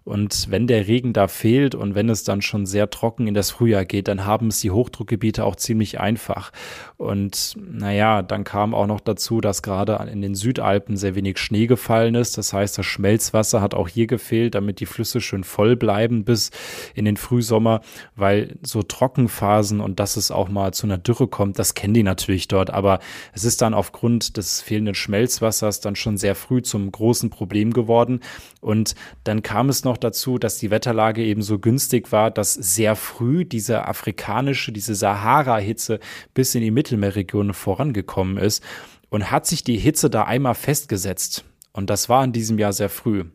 Und 0.07 0.49
wenn 0.49 0.67
der 0.67 0.87
Regen 0.87 1.11
da 1.11 1.27
fehlt 1.27 1.75
und 1.75 1.93
wenn 1.93 2.07
es 2.07 2.23
dann 2.23 2.41
schon 2.41 2.65
sehr 2.65 2.89
trocken 2.89 3.27
in 3.27 3.33
das 3.33 3.51
Frühjahr 3.51 3.83
geht, 3.83 4.07
dann 4.07 4.25
haben 4.25 4.47
es 4.47 4.61
die 4.61 4.71
Hochdruckgebiete 4.71 5.43
auch 5.43 5.57
ziemlich 5.57 5.99
einfach. 5.99 6.53
Und 6.95 7.57
naja, 7.59 8.21
dann 8.21 8.45
kam 8.45 8.73
auch 8.73 8.87
noch 8.87 9.01
dazu, 9.01 9.41
dass 9.41 9.61
gerade 9.61 9.95
in 10.09 10.21
den 10.21 10.33
Südalpen 10.33 10.95
sehr 10.95 11.15
wenig 11.15 11.39
Schnee 11.39 11.67
gefallen 11.67 12.15
ist. 12.15 12.37
Das 12.37 12.53
heißt, 12.53 12.77
das 12.77 12.85
Schmelzwasser 12.85 13.59
hat 13.59 13.73
auch 13.73 13.89
hier 13.89 14.07
gefehlt, 14.07 14.55
damit 14.55 14.79
die 14.79 14.85
Flüsse 14.85 15.19
schön 15.19 15.43
voll 15.43 15.75
bleiben 15.75 16.23
bis 16.23 16.51
in 16.95 17.03
den 17.03 17.17
Frühsommer, 17.17 17.81
weil 18.15 18.55
so 18.63 18.83
Trockenphasen 18.83 19.81
und 19.81 19.99
dass 19.99 20.15
es 20.15 20.31
auch 20.31 20.47
mal 20.47 20.73
zu 20.73 20.87
einer 20.87 20.97
Dürre 20.97 21.27
kommt, 21.27 21.59
das 21.59 21.73
kennen 21.73 21.93
die 21.93 22.03
natürlich 22.03 22.47
dort. 22.47 22.69
Aber 22.69 22.99
es 23.33 23.43
ist 23.43 23.61
dann 23.61 23.73
aufgrund 23.73 24.37
des 24.37 24.61
fehlenden 24.61 24.95
Schmelzwassers 24.95 25.81
dann 25.81 25.97
schon 25.97 26.15
sehr 26.15 26.33
früh 26.33 26.61
zum 26.61 26.89
großen 26.89 27.29
Problem 27.29 27.73
geworden. 27.73 28.21
Und 28.61 28.95
dann 29.25 29.43
kam 29.43 29.67
es 29.67 29.83
noch 29.83 29.96
noch 29.97 30.09
dazu, 30.09 30.37
dass 30.37 30.59
die 30.59 30.69
Wetterlage 30.69 31.23
eben 31.23 31.41
so 31.41 31.59
günstig 31.59 32.11
war, 32.11 32.29
dass 32.31 32.53
sehr 32.53 32.95
früh 32.95 33.45
diese 33.45 33.87
afrikanische, 33.87 34.71
diese 34.71 34.95
Sahara-Hitze 34.95 35.99
bis 36.33 36.53
in 36.55 36.61
die 36.61 36.71
Mittelmeerregion 36.71 37.53
vorangekommen 37.53 38.37
ist 38.37 38.63
und 39.09 39.31
hat 39.31 39.47
sich 39.47 39.63
die 39.63 39.77
Hitze 39.77 40.09
da 40.09 40.23
einmal 40.23 40.55
festgesetzt. 40.55 41.45
Und 41.73 41.89
das 41.89 42.09
war 42.09 42.23
in 42.23 42.31
diesem 42.31 42.59
Jahr 42.59 42.73
sehr 42.73 42.89
früh. 42.89 43.25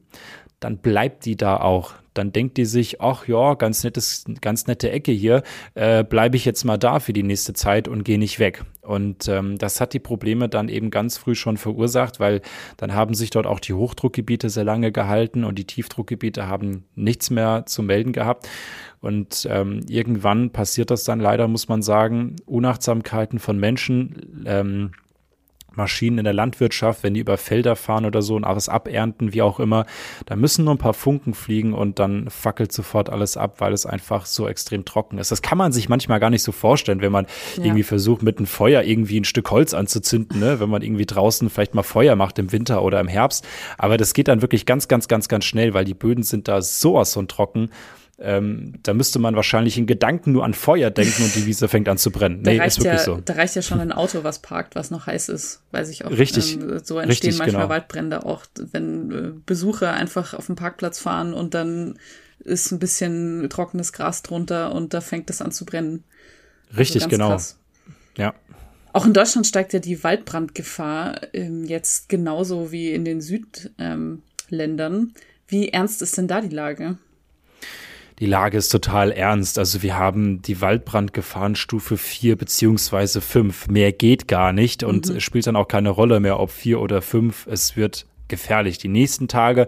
Dann 0.60 0.78
bleibt 0.78 1.24
die 1.24 1.36
da 1.36 1.56
auch 1.56 1.94
dann 2.14 2.32
denkt 2.32 2.56
die 2.56 2.64
sich, 2.64 3.00
ach 3.00 3.26
ja, 3.26 3.54
ganz 3.54 3.84
nettes, 3.84 4.24
ganz 4.40 4.66
nette 4.66 4.90
Ecke 4.90 5.12
hier, 5.12 5.42
äh, 5.74 6.04
bleibe 6.04 6.36
ich 6.36 6.44
jetzt 6.44 6.64
mal 6.64 6.76
da 6.76 7.00
für 7.00 7.12
die 7.12 7.22
nächste 7.22 7.52
Zeit 7.52 7.88
und 7.88 8.04
gehe 8.04 8.18
nicht 8.18 8.38
weg. 8.38 8.64
Und 8.82 9.28
ähm, 9.28 9.58
das 9.58 9.80
hat 9.80 9.92
die 9.92 10.00
Probleme 10.00 10.48
dann 10.48 10.68
eben 10.68 10.90
ganz 10.90 11.16
früh 11.16 11.34
schon 11.34 11.56
verursacht, 11.56 12.20
weil 12.20 12.42
dann 12.76 12.94
haben 12.94 13.14
sich 13.14 13.30
dort 13.30 13.46
auch 13.46 13.60
die 13.60 13.74
Hochdruckgebiete 13.74 14.50
sehr 14.50 14.64
lange 14.64 14.92
gehalten 14.92 15.44
und 15.44 15.58
die 15.58 15.66
Tiefdruckgebiete 15.66 16.48
haben 16.48 16.84
nichts 16.94 17.30
mehr 17.30 17.64
zu 17.66 17.82
melden 17.82 18.12
gehabt. 18.12 18.48
Und 19.00 19.46
ähm, 19.50 19.80
irgendwann 19.88 20.50
passiert 20.50 20.90
das 20.90 21.04
dann 21.04 21.20
leider, 21.20 21.48
muss 21.48 21.68
man 21.68 21.82
sagen, 21.82 22.36
Unachtsamkeiten 22.46 23.38
von 23.38 23.58
Menschen. 23.58 24.44
Ähm, 24.46 24.92
Maschinen 25.76 26.18
in 26.18 26.24
der 26.24 26.32
Landwirtschaft, 26.32 27.02
wenn 27.02 27.14
die 27.14 27.20
über 27.20 27.36
Felder 27.36 27.76
fahren 27.76 28.04
oder 28.04 28.22
so 28.22 28.36
und 28.36 28.44
alles 28.44 28.68
abernten, 28.68 29.32
wie 29.32 29.42
auch 29.42 29.60
immer, 29.60 29.86
da 30.26 30.36
müssen 30.36 30.64
nur 30.64 30.74
ein 30.74 30.78
paar 30.78 30.94
Funken 30.94 31.34
fliegen 31.34 31.74
und 31.74 31.98
dann 31.98 32.28
fackelt 32.30 32.72
sofort 32.72 33.10
alles 33.10 33.36
ab, 33.36 33.56
weil 33.58 33.72
es 33.72 33.86
einfach 33.86 34.26
so 34.26 34.48
extrem 34.48 34.84
trocken 34.84 35.18
ist. 35.18 35.30
Das 35.30 35.42
kann 35.42 35.58
man 35.58 35.72
sich 35.72 35.88
manchmal 35.88 36.20
gar 36.20 36.30
nicht 36.30 36.42
so 36.42 36.52
vorstellen, 36.52 37.00
wenn 37.00 37.12
man 37.12 37.26
ja. 37.56 37.64
irgendwie 37.64 37.82
versucht, 37.82 38.22
mit 38.22 38.38
einem 38.38 38.46
Feuer 38.46 38.82
irgendwie 38.82 39.20
ein 39.20 39.24
Stück 39.24 39.50
Holz 39.50 39.74
anzuzünden, 39.74 40.40
ne? 40.40 40.60
wenn 40.60 40.68
man 40.68 40.82
irgendwie 40.82 41.06
draußen 41.06 41.48
vielleicht 41.50 41.74
mal 41.74 41.82
Feuer 41.82 42.16
macht 42.16 42.38
im 42.38 42.52
Winter 42.52 42.82
oder 42.82 43.00
im 43.00 43.08
Herbst. 43.08 43.46
Aber 43.78 43.96
das 43.96 44.14
geht 44.14 44.28
dann 44.28 44.42
wirklich 44.42 44.66
ganz, 44.66 44.88
ganz, 44.88 45.08
ganz, 45.08 45.28
ganz 45.28 45.44
schnell, 45.44 45.74
weil 45.74 45.84
die 45.84 45.94
Böden 45.94 46.22
sind 46.22 46.48
da 46.48 46.62
sowas 46.62 47.14
von 47.14 47.28
trocken 47.28 47.70
ähm, 48.18 48.74
da 48.82 48.94
müsste 48.94 49.18
man 49.18 49.34
wahrscheinlich 49.36 49.78
in 49.78 49.86
Gedanken 49.86 50.32
nur 50.32 50.44
an 50.44 50.54
Feuer 50.54 50.90
denken 50.90 51.24
und 51.24 51.34
die 51.34 51.46
Wiese 51.46 51.66
fängt 51.68 51.88
an 51.88 51.98
zu 51.98 52.10
brennen. 52.10 52.42
Nee, 52.42 52.64
ist 52.64 52.78
wirklich 52.78 52.94
ja, 52.94 52.98
so. 52.98 53.20
Da 53.24 53.34
reicht 53.34 53.56
ja 53.56 53.62
schon 53.62 53.80
ein 53.80 53.90
Auto, 53.90 54.22
was 54.22 54.40
parkt, 54.40 54.76
was 54.76 54.90
noch 54.90 55.06
heiß 55.06 55.28
ist, 55.28 55.62
weiß 55.72 55.88
ich 55.88 56.04
auch. 56.04 56.10
Richtig. 56.10 56.54
Ähm, 56.54 56.80
so 56.84 56.98
entstehen 56.98 57.30
richtig, 57.30 57.38
manchmal 57.38 57.62
genau. 57.62 57.68
Waldbrände 57.70 58.24
auch, 58.24 58.44
wenn 58.72 59.10
äh, 59.10 59.32
Besucher 59.46 59.92
einfach 59.92 60.34
auf 60.34 60.46
den 60.46 60.56
Parkplatz 60.56 60.98
fahren 60.98 61.32
und 61.34 61.54
dann 61.54 61.98
ist 62.38 62.70
ein 62.70 62.78
bisschen 62.78 63.48
trockenes 63.48 63.92
Gras 63.92 64.22
drunter 64.22 64.74
und 64.74 64.94
da 64.94 65.00
fängt 65.00 65.30
es 65.30 65.40
an 65.40 65.52
zu 65.52 65.64
brennen. 65.64 66.04
Richtig, 66.76 67.04
also 67.04 67.16
genau. 67.16 67.30
Krass. 67.30 67.58
Ja. 68.16 68.34
Auch 68.92 69.06
in 69.06 69.14
Deutschland 69.14 69.46
steigt 69.46 69.72
ja 69.72 69.78
die 69.78 70.04
Waldbrandgefahr 70.04 71.34
ähm, 71.34 71.64
jetzt 71.64 72.08
genauso 72.08 72.72
wie 72.72 72.92
in 72.92 73.04
den 73.04 73.20
Südländern. 73.20 74.12
Ähm, 74.50 75.14
wie 75.48 75.70
ernst 75.70 76.02
ist 76.02 76.18
denn 76.18 76.28
da 76.28 76.40
die 76.40 76.54
Lage? 76.54 76.98
Die 78.22 78.28
Lage 78.28 78.56
ist 78.56 78.68
total 78.68 79.10
ernst. 79.10 79.58
Also 79.58 79.82
wir 79.82 79.98
haben 79.98 80.42
die 80.42 80.60
Waldbrandgefahrenstufe 80.60 81.96
4 81.96 82.36
beziehungsweise 82.36 83.20
5. 83.20 83.66
Mehr 83.66 83.90
geht 83.90 84.28
gar 84.28 84.52
nicht 84.52 84.84
und 84.84 85.08
mhm. 85.08 85.16
es 85.16 85.24
spielt 85.24 85.48
dann 85.48 85.56
auch 85.56 85.66
keine 85.66 85.90
Rolle 85.90 86.20
mehr, 86.20 86.38
ob 86.38 86.52
4 86.52 86.80
oder 86.80 87.02
5. 87.02 87.48
Es 87.48 87.76
wird 87.76 88.06
gefährlich. 88.28 88.78
Die 88.78 88.86
nächsten 88.86 89.26
Tage 89.26 89.66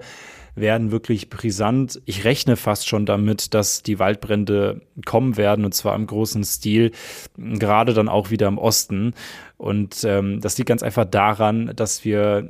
werden 0.54 0.92
wirklich 0.92 1.30
brisant. 1.30 2.00
Ich 2.04 2.22
rechne 2.22 2.54
fast 2.54 2.86
schon 2.86 3.06
damit, 3.06 3.54
dass 3.54 3.82
die 3.82 3.98
Waldbrände 3.98 4.82
kommen 5.04 5.36
werden 5.36 5.64
und 5.64 5.74
zwar 5.74 5.96
im 5.96 6.06
großen 6.06 6.44
Stil, 6.44 6.92
gerade 7.36 7.92
dann 7.92 8.08
auch 8.08 8.30
wieder 8.30 8.46
im 8.46 8.58
Osten. 8.58 9.14
Und 9.56 10.04
ähm, 10.04 10.40
das 10.40 10.56
liegt 10.58 10.68
ganz 10.68 10.84
einfach 10.84 11.06
daran, 11.06 11.72
dass 11.74 12.04
wir 12.04 12.48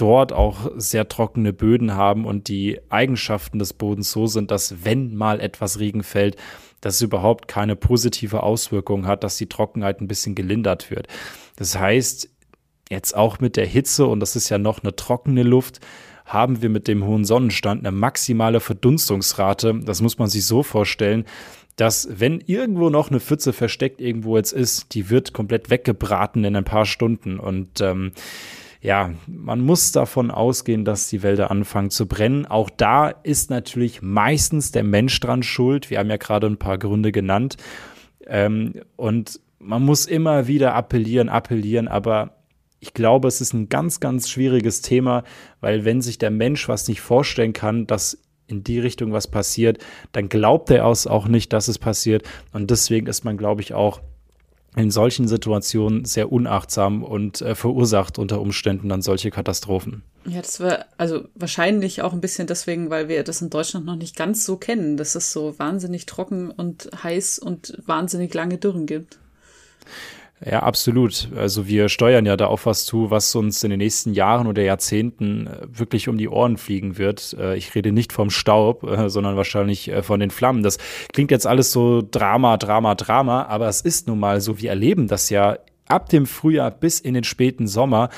dort 0.00 0.32
auch 0.32 0.70
sehr 0.76 1.08
trockene 1.08 1.52
Böden 1.52 1.94
haben 1.94 2.24
und 2.24 2.48
die 2.48 2.80
Eigenschaften 2.88 3.58
des 3.58 3.72
Bodens 3.74 4.10
so 4.10 4.26
sind, 4.26 4.50
dass 4.50 4.84
wenn 4.84 5.14
mal 5.14 5.40
etwas 5.40 5.78
Regen 5.78 6.02
fällt, 6.02 6.36
dass 6.80 6.96
es 6.96 7.02
überhaupt 7.02 7.48
keine 7.48 7.76
positive 7.76 8.42
Auswirkung 8.42 9.06
hat, 9.06 9.22
dass 9.24 9.36
die 9.36 9.48
Trockenheit 9.48 10.00
ein 10.00 10.08
bisschen 10.08 10.34
gelindert 10.34 10.90
wird. 10.90 11.06
Das 11.56 11.78
heißt, 11.78 12.30
jetzt 12.88 13.14
auch 13.14 13.40
mit 13.40 13.56
der 13.56 13.66
Hitze 13.66 14.06
und 14.06 14.20
das 14.20 14.36
ist 14.36 14.48
ja 14.48 14.58
noch 14.58 14.82
eine 14.82 14.96
trockene 14.96 15.42
Luft, 15.42 15.80
haben 16.24 16.62
wir 16.62 16.70
mit 16.70 16.88
dem 16.88 17.04
hohen 17.04 17.24
Sonnenstand 17.24 17.84
eine 17.84 17.94
maximale 17.94 18.60
Verdunstungsrate. 18.60 19.80
Das 19.84 20.00
muss 20.00 20.18
man 20.18 20.28
sich 20.28 20.46
so 20.46 20.62
vorstellen, 20.62 21.24
dass 21.76 22.08
wenn 22.10 22.40
irgendwo 22.40 22.88
noch 22.88 23.10
eine 23.10 23.20
Pfütze 23.20 23.52
versteckt 23.52 24.00
irgendwo 24.00 24.36
jetzt 24.36 24.52
ist, 24.52 24.94
die 24.94 25.10
wird 25.10 25.32
komplett 25.32 25.70
weggebraten 25.70 26.44
in 26.44 26.56
ein 26.56 26.64
paar 26.64 26.86
Stunden 26.86 27.38
und 27.38 27.80
ähm, 27.80 28.12
ja, 28.82 29.10
man 29.26 29.60
muss 29.60 29.92
davon 29.92 30.30
ausgehen, 30.30 30.84
dass 30.84 31.08
die 31.08 31.22
Wälder 31.22 31.50
anfangen 31.50 31.90
zu 31.90 32.06
brennen. 32.06 32.46
Auch 32.46 32.70
da 32.70 33.08
ist 33.08 33.50
natürlich 33.50 34.00
meistens 34.00 34.72
der 34.72 34.84
Mensch 34.84 35.20
dran 35.20 35.42
schuld. 35.42 35.90
Wir 35.90 35.98
haben 35.98 36.08
ja 36.08 36.16
gerade 36.16 36.46
ein 36.46 36.58
paar 36.58 36.78
Gründe 36.78 37.12
genannt. 37.12 37.56
Ähm, 38.26 38.74
und 38.96 39.40
man 39.58 39.82
muss 39.82 40.06
immer 40.06 40.46
wieder 40.46 40.74
appellieren, 40.74 41.28
appellieren, 41.28 41.88
aber 41.88 42.36
ich 42.80 42.94
glaube, 42.94 43.28
es 43.28 43.42
ist 43.42 43.52
ein 43.52 43.68
ganz, 43.68 44.00
ganz 44.00 44.30
schwieriges 44.30 44.80
Thema, 44.80 45.24
weil 45.60 45.84
wenn 45.84 46.00
sich 46.00 46.16
der 46.16 46.30
Mensch 46.30 46.66
was 46.66 46.88
nicht 46.88 47.02
vorstellen 47.02 47.52
kann, 47.52 47.86
dass 47.86 48.22
in 48.46 48.64
die 48.64 48.80
Richtung 48.80 49.12
was 49.12 49.28
passiert, 49.28 49.78
dann 50.12 50.30
glaubt 50.30 50.70
er 50.70 50.86
auch 50.86 51.28
nicht, 51.28 51.52
dass 51.52 51.68
es 51.68 51.78
passiert. 51.78 52.26
Und 52.52 52.70
deswegen 52.70 53.06
ist 53.06 53.24
man, 53.24 53.36
glaube 53.36 53.60
ich, 53.60 53.74
auch 53.74 54.00
in 54.76 54.90
solchen 54.90 55.26
Situationen 55.26 56.04
sehr 56.04 56.30
unachtsam 56.30 57.02
und 57.02 57.42
äh, 57.42 57.54
verursacht 57.54 58.18
unter 58.18 58.40
Umständen 58.40 58.88
dann 58.88 59.02
solche 59.02 59.30
Katastrophen. 59.30 60.02
Ja, 60.26 60.40
das 60.40 60.60
war 60.60 60.84
also 60.96 61.24
wahrscheinlich 61.34 62.02
auch 62.02 62.12
ein 62.12 62.20
bisschen 62.20 62.46
deswegen, 62.46 62.88
weil 62.88 63.08
wir 63.08 63.24
das 63.24 63.42
in 63.42 63.50
Deutschland 63.50 63.86
noch 63.86 63.96
nicht 63.96 64.14
ganz 64.14 64.44
so 64.44 64.56
kennen, 64.56 64.96
dass 64.96 65.16
es 65.16 65.32
so 65.32 65.58
wahnsinnig 65.58 66.06
trocken 66.06 66.50
und 66.50 66.90
heiß 67.02 67.40
und 67.40 67.78
wahnsinnig 67.84 68.32
lange 68.32 68.58
Dürren 68.58 68.86
gibt. 68.86 69.18
Ja, 70.44 70.60
absolut. 70.60 71.28
Also 71.36 71.66
wir 71.66 71.90
steuern 71.90 72.24
ja 72.24 72.34
da 72.34 72.46
auf 72.46 72.64
was 72.64 72.86
zu, 72.86 73.10
was 73.10 73.34
uns 73.34 73.62
in 73.62 73.68
den 73.68 73.78
nächsten 73.78 74.14
Jahren 74.14 74.46
oder 74.46 74.62
Jahrzehnten 74.62 75.46
äh, 75.46 75.66
wirklich 75.70 76.08
um 76.08 76.16
die 76.16 76.30
Ohren 76.30 76.56
fliegen 76.56 76.96
wird. 76.96 77.36
Äh, 77.38 77.56
ich 77.56 77.74
rede 77.74 77.92
nicht 77.92 78.12
vom 78.12 78.30
Staub, 78.30 78.82
äh, 78.84 79.10
sondern 79.10 79.36
wahrscheinlich 79.36 79.92
von 80.00 80.18
den 80.18 80.30
Flammen. 80.30 80.62
Das 80.62 80.78
klingt 81.12 81.30
jetzt 81.30 81.46
alles 81.46 81.72
so 81.72 82.02
Drama, 82.02 82.56
Drama, 82.56 82.94
Drama, 82.94 83.44
aber 83.44 83.68
es 83.68 83.82
ist 83.82 84.08
nun 84.08 84.18
mal 84.18 84.40
so, 84.40 84.58
wir 84.58 84.70
erleben 84.70 85.08
das 85.08 85.28
ja 85.28 85.58
ab 85.88 86.08
dem 86.08 86.24
Frühjahr 86.24 86.70
bis 86.70 87.00
in 87.00 87.12
den 87.12 87.24
späten 87.24 87.66
Sommer, 87.66 88.08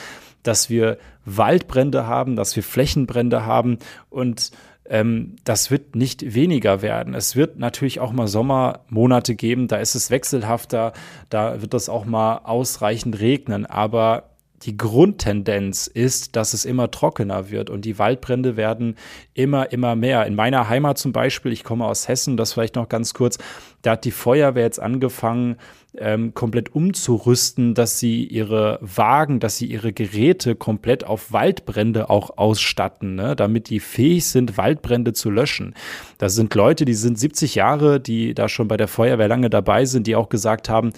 dass 0.45 0.71
wir 0.71 0.99
Waldbrände 1.25 2.07
haben, 2.07 2.37
dass 2.37 2.55
wir 2.55 2.62
Flächenbrände 2.62 3.47
haben 3.47 3.79
und 4.11 4.52
ähm, 4.89 5.37
das 5.45 5.71
wird 5.71 5.95
nicht 5.97 6.35
weniger 6.35 6.83
werden. 6.83 7.15
Es 7.15 7.37
wird 7.37 7.59
natürlich 7.59 8.01
auch 8.01 8.12
mal 8.12 8.29
Sommermonate 8.29 9.35
geben, 9.35 9.69
da 9.69 9.77
ist 9.77 9.95
es 9.95 10.11
wechselhafter, 10.11 10.93
da 11.31 11.61
wird 11.62 11.75
es 11.75 11.89
auch 11.89 12.05
mal 12.05 12.39
ausreichend 12.45 13.21
regnen, 13.21 13.67
aber 13.67 14.33
die 14.62 14.77
Grundtendenz 14.77 15.89
ist, 15.89 16.37
dass 16.37 16.55
es 16.55 16.65
immer 16.65 16.91
trockener 16.91 17.51
wird 17.51 17.69
und 17.69 17.85
die 17.85 17.99
Waldbrände 17.99 18.57
werden 18.57 18.97
immer, 19.35 19.73
immer 19.73 19.97
mehr. 19.97 20.27
In 20.27 20.35
meiner 20.35 20.69
Heimat 20.69 20.99
zum 20.99 21.12
Beispiel, 21.12 21.53
ich 21.53 21.65
komme 21.65 21.85
aus 21.85 22.07
Hessen, 22.07 22.37
das 22.37 22.53
vielleicht 22.53 22.77
noch 22.77 22.89
ganz 22.89 23.15
kurz, 23.15 23.39
da 23.83 23.93
hat 23.93 24.05
die 24.05 24.12
Feuerwehr 24.12 24.62
jetzt 24.62 24.81
angefangen, 24.81 25.57
ähm, 25.99 26.33
komplett 26.35 26.75
umzurüsten, 26.75 27.75
dass 27.75 27.99
sie 27.99 28.25
ihre 28.25 28.79
Wagen, 28.81 29.41
dass 29.41 29.59
sie 29.59 29.67
ihre 29.67 29.93
Geräte 29.93 30.55
komplett 30.55 31.05
auf 31.05 31.33
Waldbrände 31.33 32.09
auch 32.09 32.39
ausstatten, 32.39 33.15
ne? 33.15 33.37
damit 33.37 33.69
die 33.69 33.81
fähig 33.81 34.27
sind, 34.27 34.57
Waldbrände 34.57 35.13
zu 35.13 35.31
löschen. 35.31 35.75
Das 36.19 36.35
sind 36.35 36.55
Leute, 36.55 36.85
die 36.85 36.95
sind 36.95 37.19
70 37.19 37.55
Jahre, 37.55 38.01
die 38.01 38.35
da 38.35 38.49
schon 38.49 38.69
bei 38.69 38.77
der 38.77 38.89
Feuerwehr 38.89 39.29
lange 39.29 39.51
dabei 39.51 39.85
sind, 39.85 40.07
die 40.07 40.17
auch 40.17 40.29
gesagt 40.29 40.69
haben, 40.69 40.93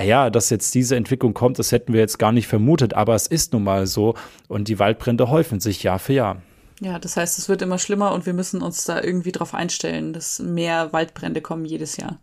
ja, 0.00 0.30
dass 0.30 0.50
jetzt 0.50 0.74
diese 0.74 0.94
Entwicklung 0.94 1.34
kommt, 1.34 1.58
das 1.58 1.72
hätten 1.72 1.92
wir 1.92 2.00
jetzt 2.00 2.18
gar 2.18 2.32
nicht 2.32 2.46
vermutet, 2.46 2.94
aber 2.94 3.16
es 3.16 3.26
ist 3.26 3.52
nun 3.52 3.64
mal 3.64 3.86
so 3.86 4.14
und 4.46 4.68
die 4.68 4.78
Waldbrände 4.78 5.28
häufen 5.28 5.58
sich 5.58 5.82
Jahr 5.82 5.98
für 5.98 6.12
Jahr. 6.12 6.42
Ja, 6.80 6.98
das 6.98 7.16
heißt, 7.16 7.38
es 7.38 7.48
wird 7.48 7.60
immer 7.60 7.78
schlimmer 7.78 8.12
und 8.12 8.24
wir 8.24 8.32
müssen 8.32 8.62
uns 8.62 8.84
da 8.84 9.02
irgendwie 9.02 9.32
drauf 9.32 9.52
einstellen, 9.52 10.12
dass 10.12 10.38
mehr 10.38 10.92
Waldbrände 10.92 11.42
kommen 11.42 11.66
jedes 11.66 11.96
Jahr. 11.98 12.18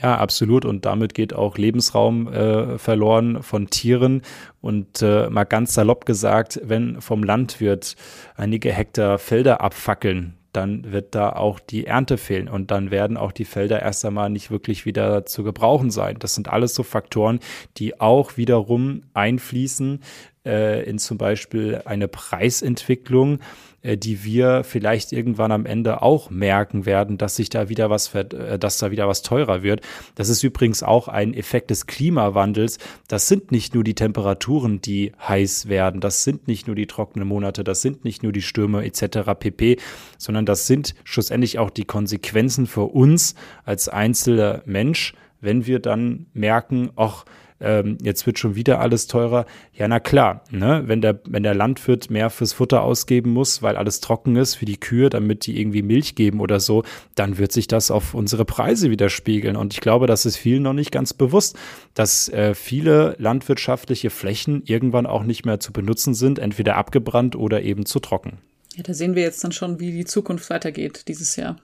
Ja, 0.00 0.16
absolut. 0.18 0.64
Und 0.64 0.84
damit 0.84 1.14
geht 1.14 1.34
auch 1.34 1.58
Lebensraum 1.58 2.32
äh, 2.32 2.78
verloren 2.78 3.42
von 3.42 3.68
Tieren. 3.68 4.22
Und 4.60 5.02
äh, 5.02 5.28
mal 5.28 5.44
ganz 5.44 5.74
salopp 5.74 6.06
gesagt, 6.06 6.60
wenn 6.62 7.00
vom 7.00 7.24
Landwirt 7.24 7.96
einige 8.36 8.72
Hektar 8.72 9.18
Felder 9.18 9.60
abfackeln, 9.60 10.34
dann 10.52 10.92
wird 10.92 11.14
da 11.14 11.30
auch 11.30 11.60
die 11.60 11.86
Ernte 11.86 12.16
fehlen 12.16 12.48
und 12.48 12.70
dann 12.70 12.90
werden 12.90 13.16
auch 13.16 13.32
die 13.32 13.44
Felder 13.44 13.82
erst 13.82 14.04
einmal 14.04 14.30
nicht 14.30 14.50
wirklich 14.50 14.86
wieder 14.86 15.26
zu 15.26 15.44
gebrauchen 15.44 15.90
sein. 15.90 16.16
Das 16.18 16.34
sind 16.34 16.48
alles 16.48 16.74
so 16.74 16.82
Faktoren, 16.82 17.40
die 17.76 18.00
auch 18.00 18.36
wiederum 18.36 19.02
einfließen 19.14 20.00
äh, 20.46 20.88
in 20.88 20.98
zum 20.98 21.18
Beispiel 21.18 21.82
eine 21.84 22.08
Preisentwicklung 22.08 23.40
die 23.84 24.24
wir 24.24 24.64
vielleicht 24.64 25.12
irgendwann 25.12 25.52
am 25.52 25.64
Ende 25.64 26.02
auch 26.02 26.30
merken 26.30 26.84
werden, 26.84 27.16
dass 27.16 27.36
sich 27.36 27.48
da 27.48 27.68
wieder 27.68 27.90
was, 27.90 28.12
äh, 28.14 28.58
dass 28.58 28.78
da 28.78 28.90
wieder 28.90 29.06
was 29.06 29.22
teurer 29.22 29.62
wird. 29.62 29.80
Das 30.16 30.28
ist 30.28 30.42
übrigens 30.42 30.82
auch 30.82 31.08
ein 31.08 31.32
Effekt 31.32 31.70
des 31.70 31.86
Klimawandels. 31.86 32.78
Das 33.06 33.28
sind 33.28 33.52
nicht 33.52 33.74
nur 33.74 33.84
die 33.84 33.94
Temperaturen, 33.94 34.80
die 34.80 35.12
heiß 35.26 35.68
werden. 35.68 36.00
Das 36.00 36.24
sind 36.24 36.48
nicht 36.48 36.66
nur 36.66 36.74
die 36.74 36.86
trockenen 36.86 37.28
Monate. 37.28 37.62
Das 37.62 37.80
sind 37.82 38.04
nicht 38.04 38.22
nur 38.22 38.32
die 38.32 38.42
Stürme 38.42 38.84
etc. 38.84 39.34
pp, 39.38 39.76
sondern 40.16 40.44
das 40.44 40.66
sind 40.66 40.94
schlussendlich 41.04 41.58
auch 41.58 41.70
die 41.70 41.84
Konsequenzen 41.84 42.66
für 42.66 42.84
uns 42.84 43.34
als 43.64 43.88
einzelner 43.88 44.62
Mensch, 44.64 45.14
wenn 45.40 45.66
wir 45.66 45.78
dann 45.78 46.26
merken, 46.32 46.90
ach, 46.96 47.24
ähm, 47.60 47.98
jetzt 48.02 48.26
wird 48.26 48.38
schon 48.38 48.54
wieder 48.54 48.80
alles 48.80 49.06
teurer. 49.06 49.46
Ja, 49.74 49.88
na 49.88 50.00
klar, 50.00 50.44
ne? 50.50 50.84
wenn, 50.86 51.00
der, 51.00 51.20
wenn 51.26 51.42
der 51.42 51.54
Landwirt 51.54 52.10
mehr 52.10 52.30
fürs 52.30 52.52
Futter 52.52 52.82
ausgeben 52.82 53.30
muss, 53.30 53.62
weil 53.62 53.76
alles 53.76 54.00
trocken 54.00 54.36
ist 54.36 54.54
für 54.54 54.64
die 54.64 54.78
Kühe, 54.78 55.10
damit 55.10 55.46
die 55.46 55.60
irgendwie 55.60 55.82
Milch 55.82 56.14
geben 56.14 56.40
oder 56.40 56.60
so, 56.60 56.84
dann 57.14 57.38
wird 57.38 57.52
sich 57.52 57.66
das 57.66 57.90
auf 57.90 58.14
unsere 58.14 58.44
Preise 58.44 58.90
widerspiegeln. 58.90 59.56
Und 59.56 59.72
ich 59.72 59.80
glaube, 59.80 60.06
das 60.06 60.26
ist 60.26 60.36
vielen 60.36 60.62
noch 60.62 60.72
nicht 60.72 60.92
ganz 60.92 61.12
bewusst, 61.14 61.58
dass 61.94 62.28
äh, 62.28 62.54
viele 62.54 63.16
landwirtschaftliche 63.18 64.10
Flächen 64.10 64.62
irgendwann 64.64 65.06
auch 65.06 65.24
nicht 65.24 65.44
mehr 65.44 65.60
zu 65.60 65.72
benutzen 65.72 66.14
sind, 66.14 66.38
entweder 66.38 66.76
abgebrannt 66.76 67.34
oder 67.34 67.62
eben 67.62 67.86
zu 67.86 67.98
trocken. 67.98 68.38
Ja, 68.76 68.84
da 68.84 68.94
sehen 68.94 69.16
wir 69.16 69.22
jetzt 69.22 69.42
dann 69.42 69.52
schon, 69.52 69.80
wie 69.80 69.90
die 69.90 70.04
Zukunft 70.04 70.48
weitergeht 70.50 71.08
dieses 71.08 71.34
Jahr. 71.34 71.56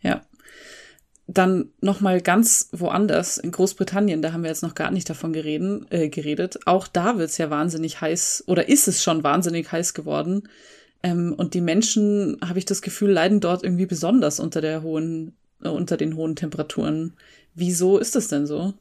Ja 0.00 0.22
dann 1.26 1.70
noch 1.80 2.00
mal 2.00 2.20
ganz 2.20 2.68
woanders 2.72 3.36
in 3.38 3.50
Großbritannien, 3.50 4.22
da 4.22 4.32
haben 4.32 4.42
wir 4.42 4.50
jetzt 4.50 4.62
noch 4.62 4.74
gar 4.74 4.92
nicht 4.92 5.10
davon 5.10 5.32
gereden, 5.32 5.86
äh, 5.90 6.08
geredet. 6.08 6.60
Auch 6.66 6.86
da 6.86 7.18
wird's 7.18 7.38
ja 7.38 7.50
wahnsinnig 7.50 8.00
heiß 8.00 8.44
oder 8.46 8.68
ist 8.68 8.86
es 8.86 9.02
schon 9.02 9.24
wahnsinnig 9.24 9.70
heiß 9.72 9.92
geworden. 9.92 10.48
Ähm, 11.02 11.34
und 11.36 11.54
die 11.54 11.60
Menschen, 11.60 12.38
habe 12.46 12.58
ich 12.58 12.64
das 12.64 12.80
Gefühl, 12.80 13.10
leiden 13.10 13.40
dort 13.40 13.64
irgendwie 13.64 13.86
besonders 13.86 14.38
unter 14.38 14.60
der 14.60 14.82
hohen, 14.82 15.34
äh, 15.62 15.68
unter 15.68 15.96
den 15.96 16.16
hohen 16.16 16.36
Temperaturen. 16.36 17.14
Wieso 17.54 17.98
ist 17.98 18.14
das 18.14 18.28
denn 18.28 18.46
so? 18.46 18.74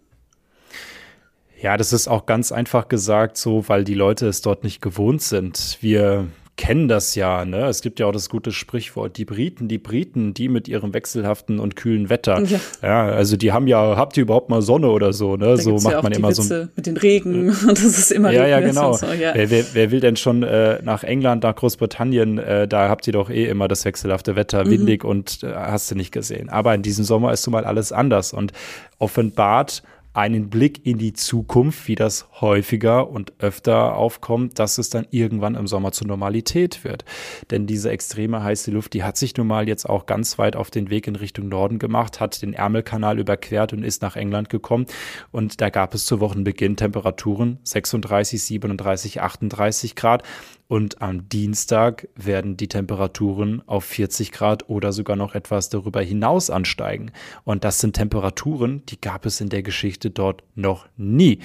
Ja, 1.60 1.78
das 1.78 1.94
ist 1.94 2.08
auch 2.08 2.28
ganz 2.28 2.52
einfach 2.52 2.90
gesagt 2.90 3.38
so, 3.38 3.68
weil 3.68 3.84
die 3.84 3.94
Leute 3.96 4.28
es 4.28 4.42
dort 4.42 4.64
nicht 4.64 4.82
gewohnt 4.82 5.24
sind. 5.24 5.78
Wir 5.82 6.28
kennen 6.58 6.88
das 6.88 7.16
ja, 7.16 7.44
ne? 7.44 7.66
Es 7.66 7.82
gibt 7.82 8.00
ja 8.00 8.06
auch 8.06 8.14
das 8.14 8.30
gute 8.30 8.52
Sprichwort, 8.52 9.18
die 9.18 9.26
Briten, 9.26 9.68
die 9.68 9.78
Briten, 9.78 10.34
die 10.34 10.48
mit 10.48 10.68
ihrem 10.70 10.94
wechselhaften 10.94 11.60
und 11.60 11.76
kühlen 11.76 12.10
Wetter. 12.10 12.42
Ja, 12.44 12.60
ja 12.82 13.06
also 13.08 13.36
die 13.36 13.52
haben 13.52 13.68
ja, 13.68 13.98
habt 13.98 14.16
ihr 14.16 14.24
überhaupt 14.24 14.50
mal 14.50 14.62
Sonne 14.62 14.90
oder 14.90 15.12
so, 15.12 15.36
ne? 15.36 15.48
Da 15.48 15.58
so 15.58 15.74
macht 15.76 15.92
ja 15.92 16.02
man 16.02 16.14
immer 16.14 16.30
Witze 16.30 16.64
so. 16.64 16.72
Mit 16.76 16.86
den 16.86 16.98
Regen 16.98 17.50
und 17.68 17.72
das 17.72 17.98
ist 17.98 18.12
immer 18.12 18.32
Ja, 18.32 18.48
ja, 18.48 18.62
genau. 18.62 18.94
So, 18.94 19.08
ja. 19.08 19.34
Wer, 19.36 19.50
wer, 19.50 19.66
wer, 19.74 19.92
will 19.92 20.00
denn 20.00 20.16
schon 20.16 20.44
äh, 20.44 20.82
nach 20.82 21.04
England, 21.04 21.44
nach 21.44 21.56
Großbritannien, 21.56 22.38
äh, 22.38 22.68
da 22.68 22.88
habt 22.88 23.06
ihr 23.08 23.14
doch 23.14 23.30
eh 23.30 23.46
immer 23.46 23.68
das 23.68 23.84
wechselhafte 23.84 24.36
Wetter, 24.38 24.64
mhm. 24.64 24.70
windig 24.72 25.04
und 25.04 25.44
äh, 25.44 25.54
hast 25.54 25.92
du 25.92 25.96
nicht 25.96 26.12
gesehen. 26.12 26.50
Aber 26.50 26.74
in 26.74 26.82
diesem 26.82 27.04
Sommer 27.04 27.34
ist 27.34 27.46
nun 27.46 27.52
mal 27.52 27.66
alles 27.66 27.92
anders 27.92 28.32
und 28.32 28.54
offenbart 28.98 29.84
einen 30.16 30.50
Blick 30.50 30.86
in 30.86 30.98
die 30.98 31.12
Zukunft, 31.12 31.88
wie 31.90 31.96
das 31.96 32.28
häufiger 32.40 33.10
und 33.10 33.34
öfter 33.40 33.96
aufkommt, 33.96 34.60
dass 34.60 34.78
es 34.78 34.90
dann 34.90 35.06
irgendwann 35.12 35.56
im 35.56 35.68
Sommer 35.68 35.92
zur 35.92 36.08
Normalität 36.08 36.86
wird. 36.86 37.04
Denn 37.52 37.68
diese 37.68 37.90
extreme 37.90 38.42
heiße 38.42 38.72
Luft, 38.72 38.94
die 38.94 39.04
hat 39.04 39.18
sich 39.18 39.36
nun 39.36 39.48
mal 39.48 39.68
jetzt 39.68 39.88
auch 39.90 40.06
ganz 40.06 40.40
weit 40.40 40.56
auf 40.56 40.72
den 40.72 40.90
Weg 40.90 41.08
in 41.08 41.18
Richtung 41.18 41.50
Norden 41.50 41.80
gemacht, 41.80 42.22
hat 42.22 42.42
den 42.42 42.54
Ärmelkanal 42.54 43.20
überquert 43.20 43.74
und 43.74 43.84
ist 43.84 44.02
nach 44.02 44.16
England 44.16 44.50
gekommen. 44.50 44.86
Und 45.32 45.60
da 45.60 45.70
gab 45.70 45.94
es 45.94 46.06
zu 46.06 46.22
Wochenbeginn 46.22 46.78
Temperaturen 46.78 47.60
36, 47.64 48.42
37, 48.42 49.22
38 49.22 49.96
Grad. 49.96 50.24
Und 50.68 51.02
am 51.02 51.30
Dienstag 51.30 52.08
werden 52.16 52.58
die 52.58 52.68
Temperaturen 52.68 53.62
auf 53.68 53.86
40 53.86 54.32
Grad 54.32 54.68
oder 54.68 54.94
sogar 54.94 55.16
noch 55.16 55.36
etwas 55.36 55.70
darüber 55.70 56.02
hinaus 56.02 56.50
ansteigen. 56.50 57.12
Und 57.44 57.64
das 57.64 57.80
sind 57.80 57.96
Temperaturen, 57.96 58.84
die 58.88 59.00
gab 59.00 59.26
es 59.26 59.42
in 59.42 59.50
der 59.50 59.62
Geschichte 59.62 60.10
dort 60.10 60.44
noch 60.56 60.88
nie. 60.98 61.40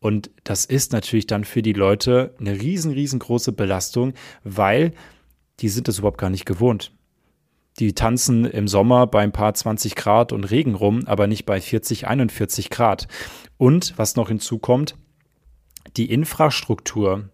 Und 0.00 0.30
das 0.44 0.64
ist 0.64 0.92
natürlich 0.92 1.26
dann 1.26 1.44
für 1.44 1.62
die 1.62 1.72
Leute 1.72 2.34
eine 2.38 2.60
riesen, 2.60 2.92
riesengroße 2.92 3.52
Belastung, 3.52 4.12
weil 4.44 4.92
die 5.60 5.68
sind 5.68 5.88
es 5.88 5.98
überhaupt 5.98 6.18
gar 6.18 6.30
nicht 6.30 6.44
gewohnt. 6.44 6.92
Die 7.78 7.94
tanzen 7.94 8.44
im 8.44 8.68
Sommer 8.68 9.06
bei 9.06 9.22
ein 9.22 9.32
paar 9.32 9.54
20 9.54 9.94
Grad 9.94 10.32
und 10.32 10.44
Regen 10.44 10.74
rum, 10.74 11.04
aber 11.06 11.26
nicht 11.26 11.46
bei 11.46 11.60
40, 11.60 12.06
41 12.06 12.70
Grad. 12.70 13.08
Und 13.56 13.94
was 13.96 14.16
noch 14.16 14.28
hinzukommt, 14.28 14.96
die 15.96 16.10
Infrastruktur, 16.10 17.30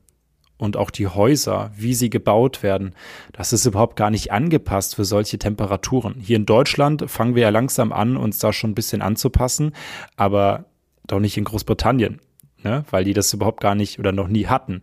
und 0.64 0.76
auch 0.76 0.90
die 0.90 1.06
Häuser, 1.06 1.70
wie 1.76 1.94
sie 1.94 2.10
gebaut 2.10 2.62
werden, 2.62 2.94
das 3.32 3.52
ist 3.52 3.66
überhaupt 3.66 3.96
gar 3.96 4.10
nicht 4.10 4.32
angepasst 4.32 4.96
für 4.96 5.04
solche 5.04 5.38
Temperaturen. 5.38 6.16
Hier 6.18 6.36
in 6.36 6.46
Deutschland 6.46 7.04
fangen 7.08 7.34
wir 7.34 7.42
ja 7.42 7.50
langsam 7.50 7.92
an, 7.92 8.16
uns 8.16 8.38
da 8.38 8.52
schon 8.52 8.70
ein 8.70 8.74
bisschen 8.74 9.02
anzupassen, 9.02 9.72
aber 10.16 10.64
doch 11.06 11.20
nicht 11.20 11.36
in 11.36 11.44
Großbritannien. 11.44 12.20
ne? 12.64 12.84
weil 12.90 13.04
die 13.04 13.12
das 13.12 13.32
überhaupt 13.32 13.60
gar 13.60 13.74
nicht 13.74 13.98
oder 13.98 14.10
noch 14.10 14.28
nie 14.28 14.46
hatten. 14.46 14.80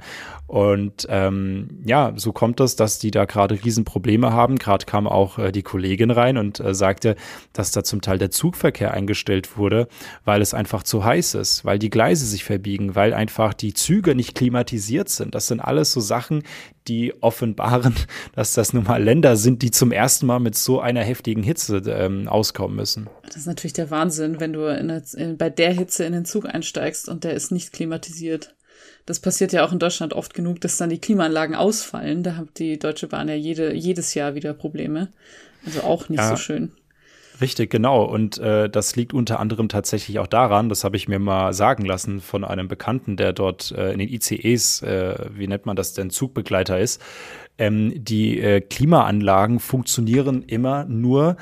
Und 0.52 1.08
ähm, 1.08 1.80
ja, 1.86 2.12
so 2.18 2.34
kommt 2.34 2.60
es, 2.60 2.76
dass 2.76 3.00
die 3.00 3.10
da 3.10 3.24
gerade 3.24 3.64
Riesenprobleme 3.64 4.34
haben. 4.34 4.58
Gerade 4.58 4.86
kam 4.86 5.08
auch 5.08 5.40
äh, 5.40 5.54
die 5.54 5.62
Kollegin 5.62 6.12
rein 6.12 6.38
und 6.38 6.60
äh, 6.60 6.76
sagte, 6.76 7.16
dass 7.54 7.72
da 7.72 7.86
zum 7.86 8.02
Teil 8.02 8.18
der 8.18 8.32
Zugverkehr 8.32 8.94
eingestellt 8.94 9.56
wurde, 9.56 9.88
weil 10.26 10.42
es 10.42 10.54
einfach 10.54 10.84
zu 10.84 11.06
heiß 11.06 11.36
ist, 11.36 11.64
weil 11.64 11.80
die 11.80 11.90
Gleise 11.90 12.26
sich 12.26 12.44
verbiegen, 12.44 12.96
weil 12.96 13.14
einfach 13.14 13.54
die 13.54 13.74
Züge 13.74 14.14
nicht 14.14 14.36
klimatisiert 14.36 15.08
sind. 15.08 15.36
Das 15.36 15.48
sind 15.48 15.62
alles 15.62 15.94
so 15.94 16.02
Sachen, 16.02 16.44
die 16.86 17.14
offenbaren, 17.22 17.96
dass 18.36 18.54
das 18.54 18.74
nun 18.74 18.84
mal 18.84 19.02
Länder 19.02 19.38
sind, 19.38 19.62
die 19.62 19.72
zum 19.72 19.94
ersten 19.94 20.26
Mal 20.26 20.40
mit 20.40 20.56
so 20.56 20.82
einer 20.82 21.02
heftigen 21.02 21.44
Hitze 21.44 21.78
ähm, 21.88 22.28
auskommen 22.28 22.76
müssen. 22.76 23.10
Das 23.24 23.38
ist 23.38 23.48
natürlich 23.48 23.72
der 23.72 23.90
Wahnsinn, 23.90 24.42
wenn 24.42 24.52
du 24.52 24.66
in, 24.66 24.90
in, 25.16 25.38
bei 25.38 25.50
der 25.50 25.72
Hitze 25.72 26.04
in 26.04 26.12
den 26.12 26.26
Zug 26.26 26.46
einsteigst 26.46 27.08
und 27.08 27.24
der 27.24 27.36
ist 27.36 27.54
nicht 27.54 27.72
klimatisiert. 27.72 28.54
Das 29.06 29.20
passiert 29.20 29.52
ja 29.52 29.66
auch 29.66 29.72
in 29.72 29.80
Deutschland 29.80 30.14
oft 30.14 30.34
genug, 30.34 30.62
dass 30.62 30.78
dann 30.78 30.90
die 30.90 31.00
Klimaanlagen 31.00 31.56
ausfallen. 31.56 32.24
Da 32.24 32.36
hat 32.36 32.60
die 32.60 32.78
Deutsche 32.78 33.08
Bahn 33.08 33.28
ja 33.28 33.36
jede, 33.36 33.74
jedes 33.74 34.14
Jahr 34.14 34.36
wieder 34.36 34.54
Probleme. 34.54 35.10
Also 35.66 35.82
auch 35.82 36.10
nicht 36.10 36.20
ja. 36.20 36.30
so 36.30 36.36
schön. 36.36 36.72
Richtig, 37.42 37.72
genau. 37.72 38.04
Und 38.04 38.38
äh, 38.38 38.70
das 38.70 38.96
liegt 38.96 39.14
unter 39.14 39.40
anderem 39.40 39.68
tatsächlich 39.68 40.20
auch 40.20 40.28
daran, 40.28 40.70
das 40.70 40.84
habe 40.84 40.96
ich 40.96 41.08
mir 41.08 41.18
mal 41.18 41.54
sagen 41.54 41.86
lassen 41.86 42.22
von 42.22 42.44
einem 42.44 42.68
Bekannten, 42.68 43.18
der 43.18 43.34
dort 43.34 43.72
äh, 43.72 43.94
in 43.94 44.00
den 44.00 44.10
ICEs, 44.10 44.84
äh, 44.84 45.16
wie 45.34 45.48
nennt 45.48 45.66
man 45.66 45.76
das 45.76 45.94
denn, 45.94 46.12
Zugbegleiter 46.12 46.80
ist. 46.80 47.02
Ähm, 47.58 47.94
die 47.96 48.40
äh, 48.40 48.62
Klimaanlagen 48.62 49.60
funktionieren 49.60 50.44
immer 50.44 50.86
nur 50.86 51.36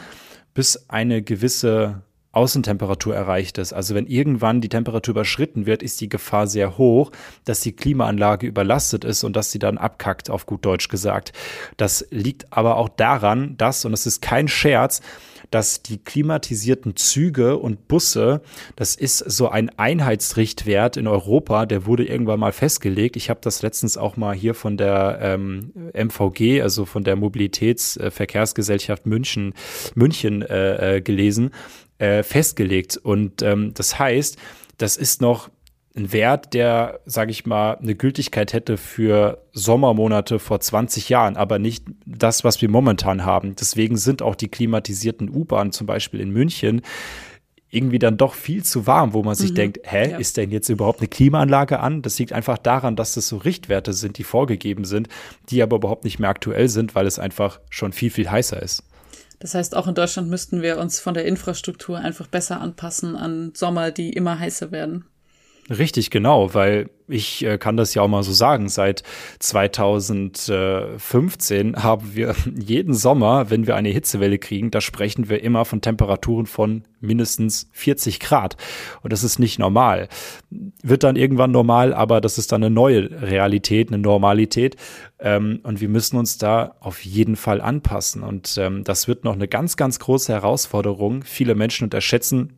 bis 0.54 0.90
eine 0.90 1.22
gewisse 1.22 2.02
Außentemperatur 2.40 3.14
erreicht 3.14 3.58
ist. 3.58 3.74
Also 3.74 3.96
wenn 3.96 4.08
irgendwann 4.08 4.62
die 4.62 4.70
Temperatur 4.70 5.12
überschritten 5.12 5.66
wird, 5.66 5.84
ist 5.84 6.00
die 6.00 6.08
Gefahr 6.08 6.48
sehr 6.48 6.78
hoch, 6.78 7.12
dass 7.44 7.60
die 7.60 7.74
Klimaanlage 7.74 8.48
überlastet 8.48 9.04
ist 9.04 9.26
und 9.26 9.36
dass 9.36 9.52
sie 9.52 9.60
dann 9.60 9.78
abkackt, 9.78 10.30
auf 10.30 10.46
gut 10.46 10.64
Deutsch 10.64 10.88
gesagt. 10.88 11.34
Das 11.76 12.08
liegt 12.12 12.48
aber 12.52 12.78
auch 12.78 12.88
daran, 12.88 13.58
dass, 13.58 13.84
und 13.84 13.92
das 13.92 14.06
ist 14.06 14.22
kein 14.22 14.48
Scherz, 14.48 15.02
dass 15.52 15.82
die 15.82 15.98
klimatisierten 15.98 16.96
Züge 16.96 17.58
und 17.58 17.88
Busse, 17.88 18.42
das 18.76 18.96
ist 18.96 19.18
so 19.18 19.50
ein 19.50 19.70
Einheitsrichtwert 19.78 20.96
in 20.96 21.08
Europa, 21.08 21.66
der 21.66 21.86
wurde 21.86 22.06
irgendwann 22.06 22.40
mal 22.40 22.52
festgelegt. 22.52 23.16
Ich 23.16 23.30
habe 23.30 23.40
das 23.44 23.62
letztens 23.62 23.98
auch 23.98 24.16
mal 24.16 24.36
hier 24.36 24.54
von 24.54 24.78
der 24.78 25.20
ähm, 25.22 25.74
MVG, 25.94 26.62
also 26.62 26.86
von 26.86 27.04
der 27.04 27.16
Mobilitätsverkehrsgesellschaft 27.16 29.06
München, 29.06 29.54
München 29.96 30.42
äh, 30.44 30.98
äh, 30.98 31.02
gelesen 31.02 31.52
äh, 32.00 32.24
festgelegt. 32.24 32.98
Und 32.98 33.42
ähm, 33.42 33.74
das 33.76 34.00
heißt, 34.00 34.38
das 34.78 34.98
ist 34.98 35.22
noch 35.22 35.50
ein 35.96 36.12
Wert, 36.14 36.54
der, 36.54 37.02
sage 37.06 37.32
ich 37.32 37.46
mal, 37.46 37.74
eine 37.74 37.96
Gültigkeit 37.96 38.54
hätte 38.54 38.78
für 38.78 39.44
Sommermonate 39.54 40.40
vor 40.40 40.60
20 40.60 41.10
Jahren, 41.10 41.36
aber 41.36 41.60
nicht 41.60 41.86
das, 42.06 42.44
was 42.44 42.62
wir 42.62 42.70
momentan 42.70 43.26
haben. 43.26 43.56
Deswegen 43.56 43.98
sind 43.98 44.22
auch 44.22 44.36
die 44.36 44.48
klimatisierten 44.48 45.30
U-Bahnen 45.30 45.72
zum 45.72 45.88
Beispiel 45.88 46.22
in 46.22 46.32
München 46.32 46.82
irgendwie 47.72 48.00
dann 48.00 48.18
doch 48.18 48.34
viel 48.34 48.64
zu 48.64 48.88
warm, 48.88 49.14
wo 49.14 49.22
man 49.22 49.36
sich 49.36 49.52
mhm. 49.52 49.56
denkt, 49.56 49.80
hä, 49.84 50.12
ja. 50.12 50.18
ist 50.18 50.38
denn 50.38 50.50
jetzt 50.50 50.70
überhaupt 50.70 51.00
eine 51.00 51.08
Klimaanlage 51.08 51.80
an? 51.80 52.02
Das 52.02 52.18
liegt 52.18 52.34
einfach 52.34 52.58
daran, 52.58 52.96
dass 52.96 53.14
das 53.14 53.28
so 53.28 53.38
Richtwerte 53.38 53.94
sind, 53.94 54.18
die 54.18 54.24
vorgegeben 54.24 54.86
sind, 54.86 55.08
die 55.50 55.62
aber 55.62 55.78
überhaupt 55.78 56.04
nicht 56.04 56.20
mehr 56.20 56.30
aktuell 56.30 56.68
sind, 56.68 56.96
weil 56.96 57.06
es 57.06 57.20
einfach 57.20 57.60
schon 57.70 57.92
viel, 57.92 58.10
viel 58.10 58.30
heißer 58.30 58.62
ist. 58.62 58.84
Das 59.40 59.56
heißt, 59.56 59.76
auch 59.76 59.88
in 59.88 59.96
Deutschland 59.96 60.30
müssten 60.30 60.62
wir 60.62 60.78
uns 60.78 61.00
von 61.00 61.14
der 61.14 61.26
Infrastruktur 61.26 61.98
einfach 61.98 62.28
besser 62.28 62.60
anpassen 62.60 63.16
an 63.16 63.54
Sommer, 63.56 63.92
die 63.92 64.12
immer 64.12 64.38
heißer 64.38 64.72
werden. 64.72 65.06
Richtig, 65.70 66.10
genau, 66.10 66.56
weil 66.56 66.90
ich 67.08 67.46
äh, 67.46 67.60
kann 67.60 67.78
das 67.78 67.94
ja 67.94 68.02
auch 68.02 68.08
mal 68.08 68.24
so 68.24 68.32
sagen, 68.32 68.70
seit 68.70 69.04
2015 69.38 71.84
haben 71.84 72.16
wir 72.16 72.36
jeden 72.56 72.96
Sommer, 72.96 73.52
wenn 73.52 73.68
wir 73.68 73.76
eine 73.76 73.90
Hitzewelle 73.90 74.40
kriegen, 74.40 74.72
da 74.72 74.82
sprechen 74.82 75.30
wir 75.30 75.44
immer 75.44 75.66
von 75.66 75.82
Temperaturen 75.82 76.48
von 76.48 76.86
mindestens 77.02 77.70
40 77.74 78.20
Grad. 78.20 78.58
Und 79.04 79.14
das 79.14 79.24
ist 79.24 79.38
nicht 79.38 79.60
normal. 79.60 80.08
Wird 80.82 81.04
dann 81.04 81.16
irgendwann 81.16 81.52
normal, 81.52 81.94
aber 81.94 82.20
das 82.20 82.40
ist 82.40 82.52
dann 82.52 82.64
eine 82.64 82.74
neue 82.74 83.22
Realität, 83.22 83.90
eine 83.90 84.00
Normalität. 84.00 84.76
Ähm, 85.20 85.60
und 85.64 85.82
wir 85.82 85.90
müssen 85.90 86.18
uns 86.18 86.40
da 86.40 86.78
auf 86.80 87.06
jeden 87.06 87.36
Fall 87.36 87.62
anpassen. 87.62 88.24
Und 88.24 88.58
ähm, 88.58 88.84
das 88.84 89.08
wird 89.08 89.24
noch 89.24 89.34
eine 89.34 89.48
ganz, 89.48 89.78
ganz 89.78 90.00
große 90.00 90.34
Herausforderung. 90.34 91.22
Viele 91.24 91.54
Menschen 91.54 91.84
unterschätzen 91.84 92.56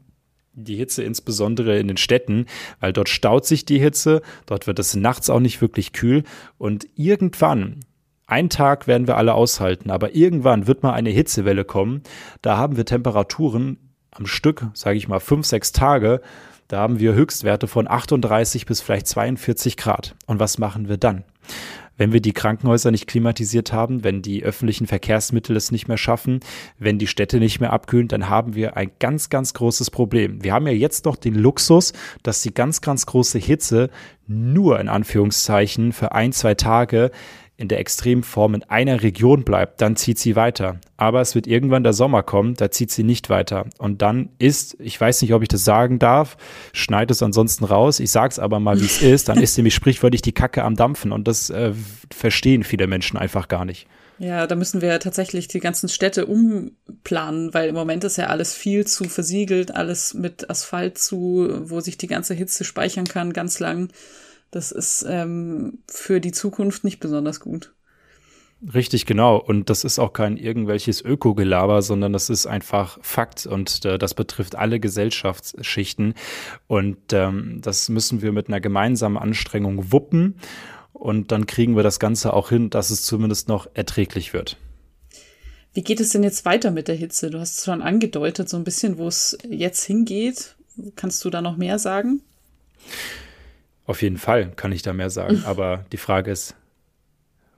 die 0.54 0.76
Hitze 0.76 1.04
insbesondere 1.04 1.80
in 1.80 1.88
den 1.88 1.98
Städten, 1.98 2.46
weil 2.80 2.94
dort 2.94 3.10
staut 3.10 3.46
sich 3.46 3.66
die 3.66 3.80
Hitze, 3.80 4.22
dort 4.46 4.68
wird 4.68 4.80
es 4.80 4.96
nachts 4.96 5.30
auch 5.30 5.40
nicht 5.40 5.62
wirklich 5.62 5.94
kühl 5.94 6.24
und 6.58 6.88
irgendwann, 6.96 7.82
ein 8.28 8.50
Tag 8.50 8.88
werden 8.88 9.08
wir 9.08 9.18
alle 9.18 9.34
aushalten, 9.34 9.92
aber 9.92 10.16
irgendwann 10.16 10.68
wird 10.68 10.84
mal 10.84 10.94
eine 10.94 11.10
Hitzewelle 11.10 11.66
kommen, 11.66 12.02
da 12.42 12.58
haben 12.58 12.78
wir 12.78 12.86
Temperaturen 12.86 13.78
am 14.12 14.26
Stück, 14.26 14.68
sage 14.74 14.98
ich 14.98 15.08
mal 15.08 15.20
fünf, 15.20 15.46
sechs 15.46 15.72
Tage, 15.72 16.22
da 16.72 16.80
haben 16.80 17.00
wir 17.00 17.14
Höchstwerte 17.14 17.68
von 17.68 17.90
38 17.90 18.66
bis 18.66 18.80
vielleicht 18.80 19.08
42 19.08 19.76
Grad. 19.76 20.16
Und 20.26 20.40
was 20.40 20.58
machen 20.58 20.88
wir 20.88 20.96
dann? 20.96 21.26
Wenn 21.98 22.14
wir 22.14 22.22
die 22.22 22.34
Krankenhäuser 22.34 22.92
nicht 22.92 23.08
klimatisiert 23.08 23.74
haben, 23.74 24.04
wenn 24.04 24.22
die 24.22 24.44
öffentlichen 24.44 24.88
Verkehrsmittel 24.88 25.56
es 25.56 25.72
nicht 25.72 25.88
mehr 25.88 25.98
schaffen, 25.98 26.40
wenn 26.80 26.98
die 26.98 27.08
Städte 27.08 27.40
nicht 27.40 27.60
mehr 27.60 27.74
abkühlen, 27.74 28.08
dann 28.08 28.30
haben 28.30 28.56
wir 28.56 28.78
ein 28.78 28.92
ganz, 29.00 29.30
ganz 29.30 29.54
großes 29.54 29.92
Problem. 29.92 30.44
Wir 30.44 30.54
haben 30.54 30.68
ja 30.68 30.74
jetzt 30.74 31.06
noch 31.06 31.16
den 31.16 31.36
Luxus, 31.36 31.94
dass 32.24 32.42
die 32.42 32.54
ganz, 32.54 32.82
ganz 32.82 33.06
große 33.06 33.40
Hitze 33.40 33.90
nur 34.28 34.80
in 34.80 34.88
Anführungszeichen 34.88 35.92
für 35.92 36.14
ein, 36.14 36.32
zwei 36.32 36.56
Tage 36.56 37.12
in 37.62 37.68
der 37.68 37.80
Extremform 37.80 38.56
in 38.56 38.64
einer 38.64 39.04
Region 39.04 39.44
bleibt, 39.44 39.82
dann 39.82 39.96
zieht 39.96 40.18
sie 40.20 40.36
weiter. 40.36 40.80
Aber 40.98 41.22
es 41.22 41.36
wird 41.36 41.48
irgendwann 41.48 41.84
der 41.84 41.94
Sommer 41.94 42.24
kommen, 42.24 42.56
da 42.56 42.72
zieht 42.72 42.92
sie 42.92 43.04
nicht 43.04 43.30
weiter. 43.30 43.68
Und 43.78 44.02
dann 44.02 44.30
ist, 44.40 44.76
ich 44.80 45.00
weiß 45.00 45.22
nicht, 45.22 45.34
ob 45.34 45.44
ich 45.44 45.48
das 45.48 45.64
sagen 45.64 46.00
darf, 46.00 46.38
schneid 46.74 47.12
es 47.12 47.22
ansonsten 47.24 47.64
raus, 47.64 48.00
ich 48.00 48.12
sag's 48.12 48.40
aber 48.40 48.60
mal, 48.60 48.82
wie 48.82 48.86
es 48.86 49.02
ist, 49.02 49.30
dann 49.30 49.40
ist 49.40 49.56
nämlich 49.58 49.76
sprichwörtlich 49.76 50.24
die 50.24 50.34
Kacke 50.34 50.64
am 50.64 50.76
Dampfen. 50.76 51.12
Und 51.12 51.28
das 51.28 51.50
äh, 51.52 51.74
verstehen 52.12 52.64
viele 52.64 52.88
Menschen 52.88 53.18
einfach 53.18 53.48
gar 53.48 53.64
nicht. 53.64 53.88
Ja, 54.18 54.46
da 54.46 54.56
müssen 54.56 54.82
wir 54.82 55.00
tatsächlich 55.00 55.48
die 55.48 55.60
ganzen 55.60 55.90
Städte 55.90 56.28
umplanen, 56.28 57.54
weil 57.56 57.70
im 57.70 57.76
Moment 57.76 58.04
ist 58.04 58.18
ja 58.18 58.28
alles 58.28 58.54
viel 58.54 58.86
zu 58.86 59.06
versiegelt, 59.06 59.74
alles 59.74 60.14
mit 60.14 60.48
Asphalt 60.48 61.00
zu, 61.00 61.50
wo 61.64 61.80
sich 61.80 61.98
die 61.98 62.08
ganze 62.08 62.36
Hitze 62.36 62.64
speichern 62.64 63.06
kann, 63.06 63.34
ganz 63.34 63.60
lang. 63.60 63.90
Das 64.52 64.72
ist 64.72 65.06
ähm, 65.08 65.80
für 65.88 66.20
die 66.20 66.32
Zukunft 66.32 66.84
nicht 66.84 67.00
besonders 67.00 67.40
gut. 67.40 67.74
Richtig, 68.74 69.08
genau. 69.08 69.38
Und 69.38 69.72
das 69.72 69.84
ist 69.84 69.98
auch 69.98 70.14
kein 70.14 70.38
irgendwelches 70.38 71.02
Ökogelaber, 71.02 71.82
sondern 71.82 72.14
das 72.14 72.30
ist 72.30 72.46
einfach 72.46 73.00
Fakt 73.02 73.48
und 73.48 73.86
äh, 73.86 73.98
das 73.98 74.14
betrifft 74.14 74.56
alle 74.56 74.80
Gesellschaftsschichten. 74.80 76.14
Und 76.68 76.98
ähm, 77.12 77.60
das 77.62 77.90
müssen 77.90 78.22
wir 78.22 78.32
mit 78.32 78.50
einer 78.50 78.62
gemeinsamen 78.62 79.18
Anstrengung 79.18 79.92
wuppen. 79.92 80.36
Und 80.94 81.32
dann 81.32 81.48
kriegen 81.48 81.76
wir 81.76 81.82
das 81.82 82.00
Ganze 82.00 82.34
auch 82.34 82.50
hin, 82.50 82.70
dass 82.70 82.92
es 82.92 83.04
zumindest 83.04 83.48
noch 83.48 83.68
erträglich 83.74 84.34
wird. 84.34 84.58
Wie 85.74 85.82
geht 85.82 86.00
es 86.00 86.10
denn 86.10 86.22
jetzt 86.22 86.46
weiter 86.46 86.70
mit 86.70 86.88
der 86.88 86.96
Hitze? 86.96 87.32
Du 87.32 87.40
hast 87.40 87.60
es 87.60 87.66
schon 87.66 87.82
angedeutet, 87.82 88.48
so 88.48 88.58
ein 88.58 88.64
bisschen, 88.64 89.00
wo 89.00 89.08
es 89.08 89.38
jetzt 89.50 89.84
hingeht. 89.84 90.56
Kannst 90.96 91.26
du 91.26 91.32
da 91.32 91.42
noch 91.42 91.58
mehr 91.58 91.80
sagen? 91.80 92.22
Auf 93.86 94.02
jeden 94.02 94.18
Fall 94.18 94.52
kann 94.56 94.72
ich 94.72 94.82
da 94.82 94.94
mehr 94.94 95.10
sagen. 95.10 95.44
Aber 95.46 95.86
die 95.92 95.98
Frage 95.98 96.32
ist, 96.32 96.56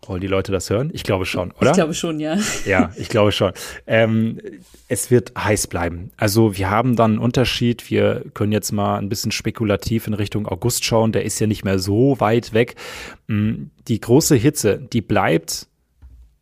wollen 0.07 0.21
die 0.21 0.27
Leute 0.27 0.51
das 0.51 0.69
hören? 0.69 0.89
Ich 0.93 1.03
glaube 1.03 1.25
schon, 1.25 1.51
oder? 1.51 1.71
Ich 1.71 1.75
glaube 1.75 1.93
schon, 1.93 2.19
ja. 2.19 2.37
Ja, 2.65 2.91
ich 2.97 3.09
glaube 3.09 3.31
schon. 3.31 3.53
Ähm, 3.87 4.39
es 4.87 5.11
wird 5.11 5.31
heiß 5.37 5.67
bleiben. 5.67 6.11
Also 6.17 6.57
wir 6.57 6.69
haben 6.69 6.95
dann 6.95 7.11
einen 7.11 7.19
Unterschied. 7.19 7.89
Wir 7.89 8.23
können 8.33 8.51
jetzt 8.51 8.71
mal 8.71 8.97
ein 8.97 9.09
bisschen 9.09 9.31
spekulativ 9.31 10.07
in 10.07 10.13
Richtung 10.13 10.47
August 10.47 10.83
schauen. 10.83 11.11
Der 11.11 11.23
ist 11.23 11.39
ja 11.39 11.47
nicht 11.47 11.63
mehr 11.63 11.79
so 11.79 12.19
weit 12.19 12.53
weg. 12.53 12.75
Mm, 13.27 13.65
die 13.87 13.99
große 13.99 14.35
Hitze, 14.35 14.77
die 14.77 15.01
bleibt 15.01 15.67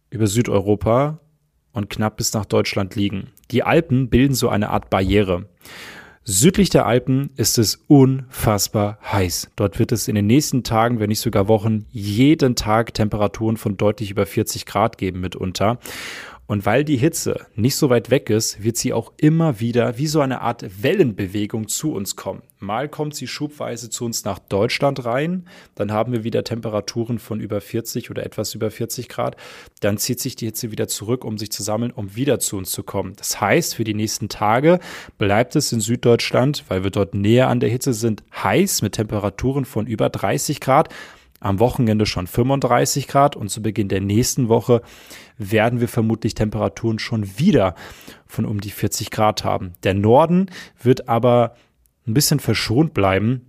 über 0.10 0.28
Südeuropa 0.28 1.20
und 1.72 1.90
knapp 1.90 2.18
bis 2.18 2.34
nach 2.34 2.46
Deutschland 2.46 2.96
liegen. 2.96 3.28
Die 3.52 3.64
Alpen 3.64 4.10
bilden 4.10 4.34
so 4.34 4.50
eine 4.50 4.70
Art 4.70 4.90
Barriere. 4.90 5.46
Südlich 6.24 6.70
der 6.70 6.86
Alpen 6.86 7.32
ist 7.36 7.58
es 7.58 7.84
unfassbar 7.88 9.00
heiß. 9.04 9.50
Dort 9.56 9.80
wird 9.80 9.92
es 9.92 10.08
in 10.08 10.14
den 10.14 10.28
nächsten 10.28 10.64
Tagen, 10.64 11.00
wenn 11.00 11.10
nicht 11.10 11.20
sogar 11.20 11.48
Wochen, 11.48 11.88
jeden 11.92 12.56
Tag 12.56 12.94
Temperaturen 12.94 13.58
von 13.58 13.76
deutlich 13.76 14.12
über 14.12 14.28
40 14.28 14.68
Grad 14.68 15.00
geben 15.00 15.20
mitunter. 15.20 15.80
Und 16.52 16.66
weil 16.66 16.84
die 16.84 16.98
Hitze 16.98 17.46
nicht 17.56 17.78
so 17.78 17.90
weit 17.90 18.10
weg 18.10 18.30
ist, 18.30 18.62
wird 18.62 18.76
sie 18.76 18.92
auch 18.92 19.14
immer 19.16 19.62
wieder 19.62 19.98
wie 19.98 20.08
so 20.08 20.20
eine 20.20 20.42
Art 20.42 20.84
Wellenbewegung 20.84 21.70
zu 21.70 21.94
uns 21.94 22.18
kommen. 22.18 22.42
Mal 22.60 22.90
kommt 22.90 23.16
sie 23.16 23.28
schubweise 23.28 23.90
zu 23.90 24.04
uns 24.04 24.26
nach 24.26 24.38
Deutschland 24.38 25.06
rein, 25.06 25.48
dann 25.76 25.94
haben 25.94 26.12
wir 26.12 26.26
wieder 26.26 26.44
Temperaturen 26.44 27.20
von 27.20 27.40
über 27.40 27.62
40 27.62 28.12
oder 28.12 28.26
etwas 28.26 28.54
über 28.54 28.70
40 28.70 29.08
Grad, 29.08 29.38
dann 29.80 29.98
zieht 29.98 30.20
sich 30.20 30.36
die 30.36 30.48
Hitze 30.48 30.72
wieder 30.72 30.90
zurück, 30.90 31.24
um 31.24 31.38
sich 31.38 31.54
zu 31.54 31.64
sammeln, 31.64 31.92
um 31.92 32.18
wieder 32.18 32.38
zu 32.40 32.58
uns 32.58 32.72
zu 32.72 32.84
kommen. 32.84 33.14
Das 33.16 33.40
heißt, 33.40 33.76
für 33.76 33.86
die 33.86 33.94
nächsten 33.94 34.28
Tage 34.28 34.80
bleibt 35.18 35.56
es 35.56 35.72
in 35.72 35.80
Süddeutschland, 35.80 36.66
weil 36.68 36.84
wir 36.84 36.92
dort 36.92 37.16
näher 37.16 37.48
an 37.48 37.62
der 37.62 37.70
Hitze 37.70 37.94
sind, 37.94 38.24
heiß 38.44 38.82
mit 38.82 38.96
Temperaturen 38.96 39.64
von 39.64 39.88
über 39.88 40.10
30 40.10 40.60
Grad 40.60 40.90
am 41.42 41.60
Wochenende 41.60 42.06
schon 42.06 42.28
35 42.28 43.08
Grad 43.08 43.36
und 43.36 43.50
zu 43.50 43.62
Beginn 43.62 43.90
der 43.90 44.00
nächsten 44.00 44.48
Woche 44.48 44.82
werden 45.38 45.82
wir 45.82 45.90
vermutlich 45.90 46.36
Temperaturen 46.36 47.00
schon 47.00 47.38
wieder 47.40 47.76
von 48.28 48.46
um 48.46 48.62
die 48.62 48.70
40 48.70 49.12
Grad 49.12 49.44
haben. 49.44 49.74
Der 49.84 49.96
Norden 49.96 50.50
wird 50.82 51.10
aber 51.10 51.56
ein 52.08 52.14
bisschen 52.14 52.40
verschont 52.40 52.94
bleiben. 52.94 53.48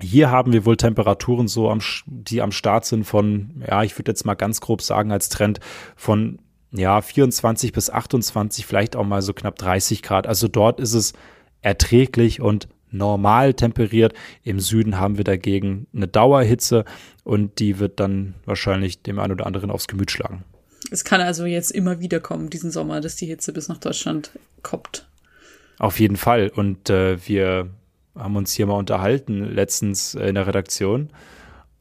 Hier 0.00 0.30
haben 0.30 0.52
wir 0.52 0.66
wohl 0.66 0.76
Temperaturen 0.76 1.46
so, 1.46 1.70
am, 1.70 1.80
die 2.06 2.42
am 2.42 2.50
Start 2.50 2.84
sind 2.84 3.04
von, 3.04 3.62
ja, 3.66 3.84
ich 3.84 3.96
würde 3.96 4.10
jetzt 4.10 4.26
mal 4.26 4.34
ganz 4.34 4.60
grob 4.60 4.82
sagen 4.82 5.12
als 5.12 5.28
Trend 5.28 5.60
von 5.94 6.40
ja, 6.72 7.00
24 7.00 7.72
bis 7.72 7.88
28, 7.88 8.66
vielleicht 8.66 8.96
auch 8.96 9.06
mal 9.06 9.22
so 9.22 9.32
knapp 9.32 9.56
30 9.58 10.02
Grad. 10.02 10.26
Also 10.26 10.48
dort 10.48 10.80
ist 10.80 10.94
es 10.94 11.12
erträglich 11.60 12.40
und 12.40 12.66
normal 12.92 13.54
temperiert. 13.54 14.14
Im 14.44 14.60
Süden 14.60 14.98
haben 14.98 15.16
wir 15.16 15.24
dagegen 15.24 15.86
eine 15.94 16.08
Dauerhitze 16.08 16.84
und 17.24 17.58
die 17.58 17.78
wird 17.78 18.00
dann 18.00 18.34
wahrscheinlich 18.44 19.02
dem 19.02 19.18
einen 19.18 19.32
oder 19.32 19.46
anderen 19.46 19.70
aufs 19.70 19.88
Gemüt 19.88 20.10
schlagen. 20.10 20.44
Es 20.90 21.04
kann 21.04 21.20
also 21.20 21.44
jetzt 21.44 21.70
immer 21.70 22.00
wieder 22.00 22.20
kommen, 22.20 22.50
diesen 22.50 22.70
Sommer, 22.70 23.00
dass 23.00 23.16
die 23.16 23.26
Hitze 23.26 23.52
bis 23.52 23.68
nach 23.68 23.78
Deutschland 23.78 24.30
kommt. 24.62 25.06
Auf 25.78 25.98
jeden 25.98 26.16
Fall. 26.16 26.50
Und 26.54 26.90
äh, 26.90 27.26
wir 27.26 27.70
haben 28.14 28.36
uns 28.36 28.52
hier 28.52 28.66
mal 28.66 28.76
unterhalten, 28.76 29.44
letztens 29.44 30.14
in 30.14 30.34
der 30.34 30.46
Redaktion 30.46 31.10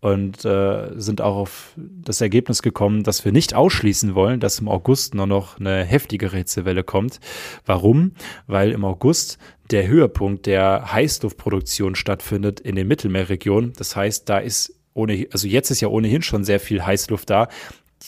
und 0.02 0.44
äh, 0.46 0.90
sind 0.96 1.22
auch 1.22 1.36
auf 1.36 1.74
das 1.78 2.22
Ergebnis 2.22 2.64
gekommen, 2.64 3.04
dass 3.04 3.24
wir 3.24 3.32
nicht 3.32 3.54
ausschließen 3.54 4.16
wollen, 4.16 4.40
dass 4.40 4.60
im 4.60 4.68
August 4.68 5.14
nur 5.14 5.28
noch 5.28 5.60
eine 5.60 5.84
heftigere 5.86 6.38
Hitzewelle 6.38 6.84
kommt. 6.84 7.20
Warum? 7.66 8.14
Weil 8.48 8.72
im 8.72 8.84
August 8.84 9.38
der 9.70 9.88
Höhepunkt 9.88 10.48
der 10.48 10.92
Heißluftproduktion 10.92 11.96
stattfindet 11.96 12.60
in 12.60 12.76
den 12.76 12.88
Mittelmeerregionen. 12.88 13.74
Das 13.78 13.96
heißt, 13.96 14.28
da 14.28 14.40
ist 14.40 14.76
ohne, 14.94 15.28
also 15.32 15.48
jetzt 15.48 15.70
ist 15.70 15.82
ja 15.82 15.88
ohnehin 15.88 16.24
schon 16.24 16.44
sehr 16.44 16.60
viel 16.60 16.84
Heißluft 16.84 17.30
da. 17.30 17.48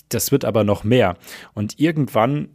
Das 0.09 0.31
wird 0.31 0.45
aber 0.45 0.63
noch 0.63 0.83
mehr. 0.83 1.15
Und 1.53 1.79
irgendwann 1.79 2.49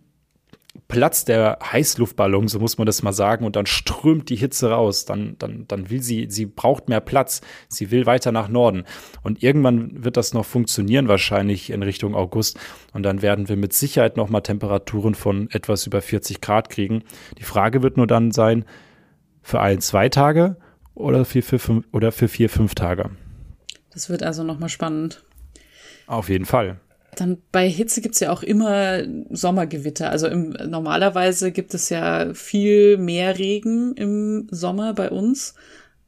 platzt 0.86 1.28
der 1.28 1.58
Heißluftballon, 1.62 2.48
so 2.48 2.60
muss 2.60 2.78
man 2.78 2.86
das 2.86 3.02
mal 3.02 3.12
sagen, 3.12 3.44
und 3.44 3.56
dann 3.56 3.66
strömt 3.66 4.30
die 4.30 4.36
Hitze 4.36 4.70
raus. 4.70 5.04
Dann, 5.04 5.36
dann, 5.38 5.66
dann 5.66 5.90
will 5.90 6.02
sie, 6.02 6.26
sie 6.30 6.46
braucht 6.46 6.88
mehr 6.88 7.00
Platz. 7.00 7.40
Sie 7.68 7.90
will 7.90 8.06
weiter 8.06 8.32
nach 8.32 8.48
Norden. 8.48 8.84
Und 9.22 9.42
irgendwann 9.42 10.04
wird 10.04 10.16
das 10.16 10.32
noch 10.32 10.44
funktionieren, 10.44 11.08
wahrscheinlich 11.08 11.70
in 11.70 11.82
Richtung 11.82 12.14
August. 12.14 12.58
Und 12.92 13.02
dann 13.02 13.22
werden 13.22 13.48
wir 13.48 13.56
mit 13.56 13.72
Sicherheit 13.72 14.16
nochmal 14.16 14.42
Temperaturen 14.42 15.14
von 15.14 15.50
etwas 15.50 15.86
über 15.86 16.00
40 16.00 16.40
Grad 16.40 16.70
kriegen. 16.70 17.02
Die 17.38 17.44
Frage 17.44 17.82
wird 17.82 17.96
nur 17.96 18.06
dann 18.06 18.30
sein, 18.30 18.64
für 19.42 19.60
ein, 19.60 19.80
zwei 19.80 20.08
Tage 20.08 20.56
oder 20.94 21.24
für, 21.24 21.42
für, 21.42 21.58
fünf, 21.58 21.86
oder 21.92 22.12
für 22.12 22.28
vier, 22.28 22.50
fünf 22.50 22.74
Tage. 22.74 23.10
Das 23.90 24.10
wird 24.10 24.22
also 24.22 24.44
nochmal 24.44 24.68
spannend. 24.68 25.24
Auf 26.06 26.28
jeden 26.28 26.44
Fall. 26.44 26.80
Dann 27.18 27.38
bei 27.50 27.68
Hitze 27.68 28.00
gibt 28.00 28.14
es 28.14 28.20
ja 28.20 28.30
auch 28.30 28.44
immer 28.44 29.02
Sommergewitter. 29.30 30.08
Also 30.10 30.28
im, 30.28 30.50
normalerweise 30.50 31.50
gibt 31.50 31.74
es 31.74 31.88
ja 31.88 32.32
viel 32.32 32.96
mehr 32.96 33.40
Regen 33.40 33.94
im 33.94 34.46
Sommer 34.52 34.94
bei 34.94 35.10
uns. 35.10 35.54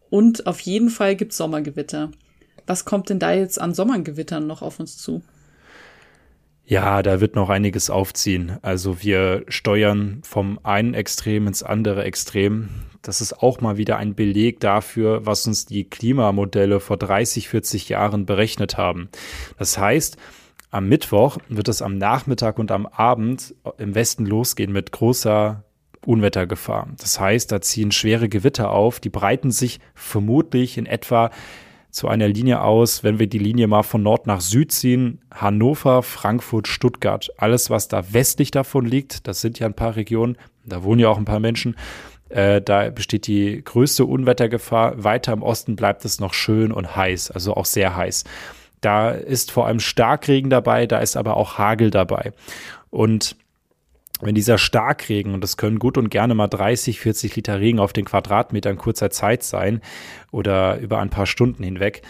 Und 0.09 0.47
auf 0.47 0.61
jeden 0.61 0.89
Fall 0.89 1.17
gibt 1.17 1.33
es 1.33 1.39
Sommergewitter. 1.39 2.13
Was 2.67 2.85
kommt 2.85 3.11
denn 3.11 3.19
da 3.19 3.33
jetzt 3.33 3.61
an 3.61 3.75
Sommergewittern 3.75 4.47
noch 4.47 4.63
auf 4.63 4.79
uns 4.79 4.99
zu? 4.99 5.21
Ja, 6.65 7.03
da 7.03 7.21
wird 7.21 7.35
noch 7.35 7.49
einiges 7.49 7.91
aufziehen. 7.91 8.59
Also 8.63 9.03
wir 9.03 9.45
steuern 9.49 10.21
vom 10.23 10.61
einen 10.63 10.95
Extrem 10.95 11.49
ins 11.49 11.65
andere 11.65 12.05
Extrem. 12.05 12.69
Das 13.03 13.21
ist 13.21 13.43
auch 13.43 13.61
mal 13.61 13.77
wieder 13.79 13.97
ein 13.97 14.15
Beleg 14.15 14.61
dafür, 14.61 15.27
was 15.27 15.45
uns 15.49 15.67
die 15.67 15.91
Klimamodelle 15.91 16.79
vor 16.79 16.97
30, 16.97 17.49
40 17.49 17.89
Jahren 17.89 18.27
berechnet 18.27 18.77
haben. 18.77 19.09
Das 19.59 19.79
heißt, 19.79 20.17
am 20.71 20.89
Mittwoch 20.89 21.39
wird 21.49 21.69
es 21.69 21.83
am 21.83 21.99
Nachmittag 21.99 22.59
und 22.59 22.71
am 22.71 22.87
Abend 22.87 23.55
im 23.79 23.95
Westen 23.95 24.25
losgehen 24.25 24.73
mit 24.73 24.93
großer 24.93 25.65
Unwettergefahr. 26.07 26.89
Das 26.99 27.21
heißt, 27.21 27.53
da 27.53 27.61
ziehen 27.61 27.93
schwere 27.93 28.29
Gewitter 28.29 28.71
auf, 28.71 29.01
die 29.01 29.11
breiten 29.11 29.51
sich 29.51 29.81
vermutlich 29.95 30.79
in 30.79 30.87
etwa 30.87 31.31
zu 31.91 32.07
einer 32.09 32.29
Linie 32.29 32.63
aus, 32.63 33.03
wenn 33.03 33.19
wir 33.19 33.27
die 33.27 33.39
Linie 33.39 33.67
mal 33.67 33.83
von 33.83 34.03
Nord 34.03 34.27
nach 34.27 34.41
Süd 34.41 34.71
ziehen, 34.71 35.21
Hannover, 35.33 36.03
Frankfurt, 36.03 36.69
Stuttgart, 36.69 37.29
alles, 37.37 37.69
was 37.69 37.89
da 37.89 38.13
westlich 38.13 38.53
davon 38.53 38.87
liegt, 38.87 39.27
das 39.27 39.41
sind 39.41 39.59
ja 39.59 39.67
ein 39.67 39.75
paar 39.75 39.97
Regionen, 39.97 40.39
da 40.65 40.85
wohnen 40.85 41.01
ja 41.01 41.09
auch 41.09 41.19
ein 41.19 41.25
paar 41.25 41.41
Menschen, 41.41 41.75
äh, 42.29 42.63
da 42.63 42.91
besteht 42.91 43.27
die 43.27 43.63
größte 43.65 44.05
Unwettergefahr. 44.05 45.03
Weiter 45.03 45.33
im 45.33 45.43
Osten 45.43 45.75
bleibt 45.75 46.05
es 46.05 46.21
noch 46.21 46.33
schön 46.33 46.71
und 46.71 46.95
heiß, 46.95 47.33
also 47.33 47.55
auch 47.55 47.67
sehr 47.67 47.97
heiß. 47.97 48.25
Da 48.81 49.11
ist 49.11 49.51
vor 49.51 49.67
allem 49.67 49.81
Starkregen 49.81 50.51
dabei, 50.51 50.87
da 50.87 50.99
ist 50.99 51.17
aber 51.17 51.37
auch 51.37 51.59
Hagel 51.59 51.91
dabei. 51.91 52.33
Und 52.91 53.37
wenn 54.21 54.35
dieser 54.35 54.59
Starkregen, 54.59 55.35
und 55.35 55.43
das 55.43 55.57
können 55.57 55.79
gut 55.79 55.97
und 55.97 56.11
gerne 56.11 56.35
mal 56.35 56.49
30, 56.49 57.01
40 57.01 57.37
Liter 57.37 57.61
Regen 57.61 57.79
auf 57.79 57.93
den 57.93 58.05
Quadratmeter 58.05 58.71
in 58.71 58.77
kurzer 58.77 59.11
Zeit 59.11 59.43
sein 59.43 59.81
oder 60.31 60.79
über 60.79 60.99
ein 60.99 61.11
paar 61.11 61.27
Stunden 61.27 61.63
hinweg, 61.63 62.03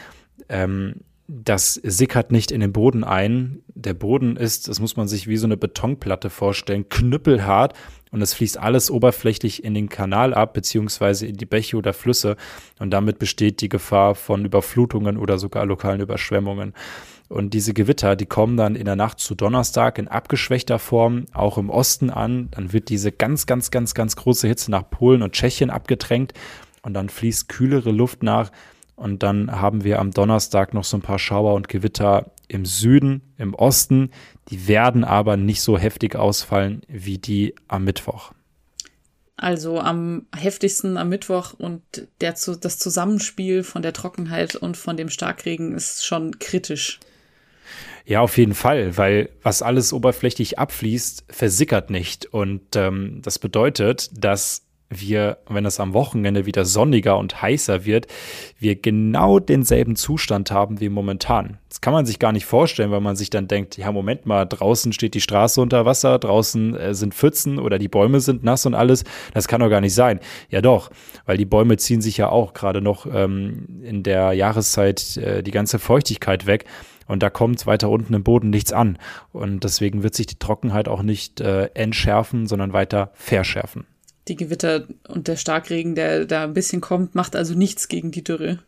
ähm, 0.49 0.97
das 1.29 1.75
sickert 1.75 2.33
nicht 2.33 2.51
in 2.51 2.61
den 2.61 2.73
Boden 2.73 3.05
ein. 3.05 3.63
Der 3.69 3.95
Boden 3.95 4.37
ist, 4.37 4.67
das 4.67 4.81
muss 4.81 4.97
man 4.97 5.07
sich 5.07 5.29
wie 5.29 5.37
so 5.37 5.47
eine 5.47 5.57
Betonplatte 5.57 6.29
vorstellen, 6.29 6.89
knüppelhart 6.89 7.75
und 8.13 8.23
es 8.23 8.35
fließt 8.35 8.59
alles 8.59 8.91
oberflächlich 8.91 9.63
in 9.63 9.75
den 9.75 9.89
Kanal 9.89 10.35
ab, 10.35 10.53
beziehungsweise 10.55 11.27
in 11.27 11.37
die 11.37 11.47
Bäche 11.47 11.77
oder 11.77 11.93
Flüsse. 11.93 12.37
Und 12.79 12.91
damit 12.91 13.19
besteht 13.19 13.61
die 13.61 13.69
Gefahr 13.69 14.15
von 14.15 14.45
Überflutungen 14.45 15.17
oder 15.17 15.39
sogar 15.39 15.65
lokalen 15.65 16.01
Überschwemmungen. 16.01 16.75
Und 17.29 17.55
diese 17.55 17.73
Gewitter, 17.73 18.17
die 18.17 18.27
kommen 18.27 18.57
dann 18.57 18.75
in 18.75 18.87
der 18.87 18.97
Nacht 18.97 19.21
zu 19.21 19.37
Donnerstag 19.37 19.99
in 19.99 20.09
abgeschwächter 20.09 20.81
Form 20.81 21.27
auch 21.33 21.59
im 21.59 21.71
Osten 21.71 22.11
an. 22.11 22.49
Dann 22.51 22.73
wird 22.73 22.89
diese 22.89 23.13
ganz, 23.13 23.47
ganz, 23.47 23.71
ganz, 23.71 23.95
ganz 23.95 24.17
große 24.17 24.49
Hitze 24.49 24.73
nach 24.73 24.91
Polen 24.91 25.23
und 25.23 25.33
Tschechien 25.33 25.71
abgedrängt. 25.71 26.33
Und 26.83 26.95
dann 26.95 27.09
fließt 27.09 27.49
kühlere 27.49 27.93
Luft 27.93 28.25
nach. 28.25 28.51
Und 28.97 29.23
dann 29.23 29.61
haben 29.61 29.85
wir 29.85 30.01
am 30.01 30.11
Donnerstag 30.11 30.75
noch 30.75 30.85
so 30.85 30.97
ein 30.97 31.03
paar 31.03 31.21
Schauer 31.21 31.55
und 31.55 31.69
Gewitter 31.69 32.33
im 32.49 32.67
Süden, 32.67 33.23
im 33.39 33.55
Osten. 33.55 34.11
Die 34.51 34.67
werden 34.67 35.05
aber 35.05 35.37
nicht 35.37 35.63
so 35.63 35.79
heftig 35.79 36.17
ausfallen 36.17 36.83
wie 36.89 37.19
die 37.19 37.55
am 37.69 37.85
Mittwoch. 37.85 38.33
Also 39.37 39.81
am 39.81 40.27
heftigsten 40.37 40.99
am 40.99 41.09
Mittwoch 41.09 41.55
und 41.55 41.83
der, 42.21 42.35
das 42.35 42.79
Zusammenspiel 42.79 43.63
von 43.63 43.81
der 43.81 43.95
Trockenheit 43.95 44.55
und 44.55 44.77
von 44.77 44.99
dem 44.99 45.09
Starkregen 45.09 45.73
ist 45.73 46.05
schon 46.05 46.39
kritisch. 46.39 47.01
Ja, 48.05 48.21
auf 48.21 48.37
jeden 48.37 48.55
Fall, 48.55 48.97
weil 48.99 49.31
was 49.43 49.63
alles 49.63 49.93
oberflächlich 49.93 50.59
abfließt, 50.59 51.25
versickert 51.29 51.91
nicht. 51.91 52.27
Und 52.27 52.77
ähm, 52.77 53.21
das 53.23 53.39
bedeutet, 53.39 54.11
dass 54.13 54.67
wir, 54.91 55.39
wenn 55.49 55.65
es 55.65 55.79
am 55.79 55.95
Wochenende 55.95 56.47
wieder 56.47 56.65
sonniger 56.65 57.17
und 57.17 57.41
heißer 57.41 57.85
wird, 57.85 58.09
wir 58.59 58.75
genau 58.75 59.39
denselben 59.39 59.95
Zustand 59.95 60.51
haben 60.51 60.81
wie 60.81 60.89
momentan. 60.89 61.59
Das 61.69 61.81
kann 61.81 61.93
man 61.93 62.07
sich 62.07 62.19
gar 62.19 62.33
nicht 62.33 62.45
vorstellen, 62.45 62.91
weil 62.91 63.01
man 63.01 63.15
sich 63.15 63.31
dann 63.31 63.47
denkt, 63.47 63.77
ja, 63.79 63.93
Moment 63.93 64.27
mal, 64.27 64.45
draußen 64.45 64.93
steht 64.93 65.15
die 65.15 65.21
Straße 65.21 65.61
unter 65.61 65.87
Wasser, 65.87 66.19
draußen 66.19 66.77
äh, 66.77 66.95
sind 66.95 67.15
Pfützen 67.15 67.61
oder 67.61 67.79
die 67.79 67.89
Bäume 67.89 68.19
sind 68.19 68.43
nass 68.43 68.67
und 68.67 68.75
alles. 68.75 69.05
Das 69.33 69.47
kann 69.47 69.61
doch 69.61 69.71
gar 69.71 69.81
nicht 69.81 69.95
sein. 69.95 70.19
Ja 70.49 70.61
doch, 70.61 70.91
weil 71.25 71.37
die 71.37 71.47
Bäume 71.47 71.77
ziehen 71.77 72.03
sich 72.03 72.17
ja 72.17 72.29
auch 72.29 72.53
gerade 72.53 72.83
noch 72.83 73.07
ähm, 73.07 73.83
in 73.85 74.03
der 74.03 74.33
Jahreszeit 74.33 75.17
äh, 75.19 75.43
die 75.45 75.53
ganze 75.53 75.79
Feuchtigkeit 75.79 76.47
weg. 76.47 76.65
Und 77.07 77.23
da 77.23 77.31
kommt 77.31 77.67
weiter 77.67 77.91
unten 77.91 78.15
im 78.15 78.23
Boden 78.23 78.51
nichts 78.51 78.73
an. 78.73 78.99
Und 79.33 79.65
deswegen 79.65 80.03
wird 80.03 80.15
sich 80.15 80.27
die 80.27 80.39
Trockenheit 80.39 80.89
auch 80.89 81.03
nicht 81.03 81.41
äh, 81.41 81.67
entschärfen, 81.75 82.47
sondern 82.47 82.73
weiter 82.73 83.11
verschärfen 83.15 83.85
die 84.31 84.37
Gewitter 84.37 84.85
und 85.09 85.29
der 85.29 85.37
Starkregen, 85.37 85.95
der 85.95 86.25
da 86.25 86.45
ein 86.45 86.55
bisschen 86.55 86.81
kommt, 86.81 87.15
macht 87.15 87.37
also 87.37 87.55
nichts 87.55 87.89
gegen 87.89 88.11
die 88.11 88.25
Dürre. 88.25 88.61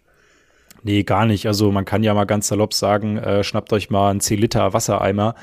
Nee, 0.83 1.05
gar 1.05 1.27
nicht. 1.27 1.46
Also 1.46 1.70
man 1.70 1.85
kann 1.85 2.03
ja 2.03 2.12
mal 2.12 2.25
ganz 2.25 2.48
salopp 2.48 2.75
sagen, 2.75 3.16
äh, 3.16 3.44
schnappt 3.44 3.72
euch 3.72 3.88
mal 3.88 4.11
einen 4.11 4.20
10 4.20 4.38
Liter 4.38 4.72
Wassereimer 4.72 5.37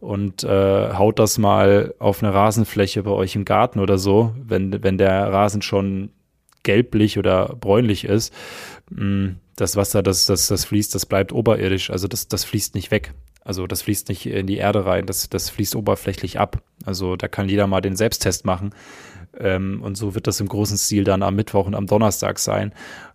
und 0.00 0.42
äh, 0.44 0.92
haut 0.94 1.18
das 1.18 1.38
mal 1.38 1.94
auf 1.98 2.22
eine 2.22 2.32
Rasenfläche 2.32 3.02
bei 3.02 3.10
euch 3.10 3.36
im 3.36 3.44
Garten 3.44 3.78
oder 3.78 3.98
so, 3.98 4.34
wenn, 4.42 4.82
wenn 4.82 4.98
der 4.98 5.32
Rasen 5.32 5.62
schon 5.62 6.10
gelblich 6.62 7.18
oder 7.18 7.54
bräunlich 7.60 8.04
ist. 8.04 8.32
Mm, 8.90 9.32
das 9.54 9.76
Wasser, 9.76 10.02
das, 10.02 10.26
das, 10.26 10.48
das 10.48 10.64
fließt, 10.64 10.94
das 10.94 11.06
bleibt 11.06 11.32
oberirdisch, 11.32 11.90
also 11.90 12.08
das, 12.08 12.28
das 12.28 12.44
fließt 12.44 12.74
nicht 12.74 12.90
weg. 12.90 13.12
Also 13.42 13.66
das 13.66 13.82
fließt 13.82 14.08
nicht 14.08 14.26
in 14.26 14.46
die 14.46 14.56
Erde 14.56 14.86
rein, 14.86 15.06
das, 15.06 15.30
das 15.30 15.50
fließt 15.50 15.76
oberflächlich 15.76 16.40
ab. 16.40 16.62
Also 16.84 17.16
da 17.16 17.28
kann 17.28 17.48
jeder 17.48 17.66
mal 17.66 17.80
den 17.80 17.96
Selbsttest 17.96 18.44
machen. 18.44 18.74
Ähm, 19.38 19.82
und 19.82 19.96
so 19.96 20.14
wird 20.14 20.26
das 20.26 20.40
im 20.40 20.48
großen 20.48 20.76
Stil 20.76 21.04
dann 21.04 21.22
am 21.22 21.34
Mittwoch 21.36 21.66
und 21.66 21.74
am 21.74 21.86
Donnerstag 21.86 22.38
sein. 22.38 22.72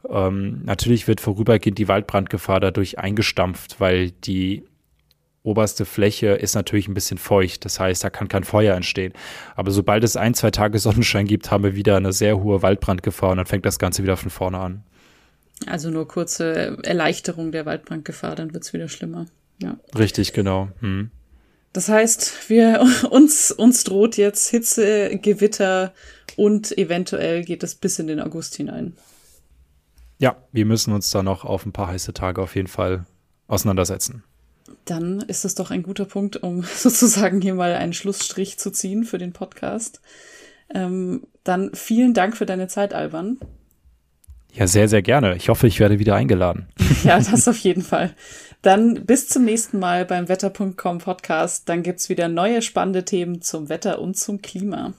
Ähm, 0.09 0.61
natürlich 0.63 1.07
wird 1.07 1.21
vorübergehend 1.21 1.77
die 1.77 1.87
Waldbrandgefahr 1.87 2.59
dadurch 2.59 2.99
eingestampft, 2.99 3.79
weil 3.79 4.11
die 4.11 4.63
oberste 5.43 5.85
Fläche 5.85 6.27
ist 6.27 6.55
natürlich 6.55 6.87
ein 6.87 6.93
bisschen 6.93 7.17
feucht. 7.17 7.65
Das 7.65 7.79
heißt, 7.79 8.03
da 8.03 8.09
kann 8.09 8.27
kein 8.27 8.43
Feuer 8.43 8.75
entstehen. 8.75 9.13
Aber 9.55 9.71
sobald 9.71 10.03
es 10.03 10.15
ein, 10.15 10.33
zwei 10.33 10.51
Tage 10.51 10.77
Sonnenschein 10.79 11.25
gibt, 11.25 11.49
haben 11.51 11.63
wir 11.63 11.75
wieder 11.75 11.97
eine 11.97 12.13
sehr 12.13 12.39
hohe 12.39 12.61
Waldbrandgefahr 12.61 13.31
und 13.31 13.37
dann 13.37 13.45
fängt 13.45 13.65
das 13.65 13.79
Ganze 13.79 14.03
wieder 14.03 14.17
von 14.17 14.29
vorne 14.29 14.59
an. 14.59 14.83
Also 15.67 15.89
nur 15.89 16.07
kurze 16.07 16.77
Erleichterung 16.83 17.51
der 17.51 17.65
Waldbrandgefahr, 17.65 18.35
dann 18.35 18.53
wird 18.53 18.63
es 18.63 18.73
wieder 18.73 18.87
schlimmer. 18.87 19.25
Ja. 19.61 19.77
Richtig, 19.97 20.33
genau. 20.33 20.69
Hm. 20.79 21.11
Das 21.73 21.89
heißt, 21.89 22.49
wir 22.49 22.81
uns 23.09 23.51
uns 23.51 23.83
droht 23.83 24.17
jetzt 24.17 24.47
Hitze, 24.49 25.17
Gewitter 25.17 25.93
und 26.35 26.77
eventuell 26.77 27.43
geht 27.43 27.63
es 27.63 27.75
bis 27.75 27.99
in 27.99 28.07
den 28.07 28.19
August 28.19 28.55
hinein. 28.55 28.95
Ja, 30.19 30.37
wir 30.51 30.65
müssen 30.65 30.93
uns 30.93 31.09
da 31.09 31.23
noch 31.23 31.45
auf 31.45 31.65
ein 31.65 31.71
paar 31.71 31.87
heiße 31.87 32.13
Tage 32.13 32.41
auf 32.41 32.55
jeden 32.55 32.67
Fall 32.67 33.05
auseinandersetzen. 33.47 34.23
Dann 34.85 35.19
ist 35.21 35.45
es 35.45 35.55
doch 35.55 35.71
ein 35.71 35.83
guter 35.83 36.05
Punkt, 36.05 36.37
um 36.37 36.63
sozusagen 36.75 37.41
hier 37.41 37.55
mal 37.55 37.73
einen 37.73 37.93
Schlussstrich 37.93 38.59
zu 38.59 38.71
ziehen 38.71 39.03
für 39.03 39.17
den 39.17 39.33
Podcast. 39.33 40.01
Ähm, 40.73 41.27
dann 41.43 41.73
vielen 41.73 42.13
Dank 42.13 42.37
für 42.37 42.45
deine 42.45 42.67
Zeit, 42.67 42.93
Alban. 42.93 43.39
Ja, 44.53 44.67
sehr, 44.67 44.87
sehr 44.87 45.01
gerne. 45.01 45.35
Ich 45.35 45.49
hoffe, 45.49 45.67
ich 45.67 45.79
werde 45.79 45.99
wieder 45.99 46.15
eingeladen. 46.15 46.67
ja, 47.03 47.17
das 47.17 47.47
auf 47.47 47.57
jeden 47.57 47.83
Fall. 47.83 48.13
Dann 48.61 49.05
bis 49.05 49.27
zum 49.27 49.45
nächsten 49.45 49.79
Mal 49.79 50.05
beim 50.05 50.27
Wetter.com 50.27 50.99
Podcast. 50.99 51.67
Dann 51.67 51.83
gibt's 51.83 52.09
wieder 52.09 52.27
neue 52.27 52.61
spannende 52.61 53.05
Themen 53.05 53.41
zum 53.41 53.69
Wetter 53.69 53.99
und 53.99 54.17
zum 54.17 54.41
Klima. 54.41 54.93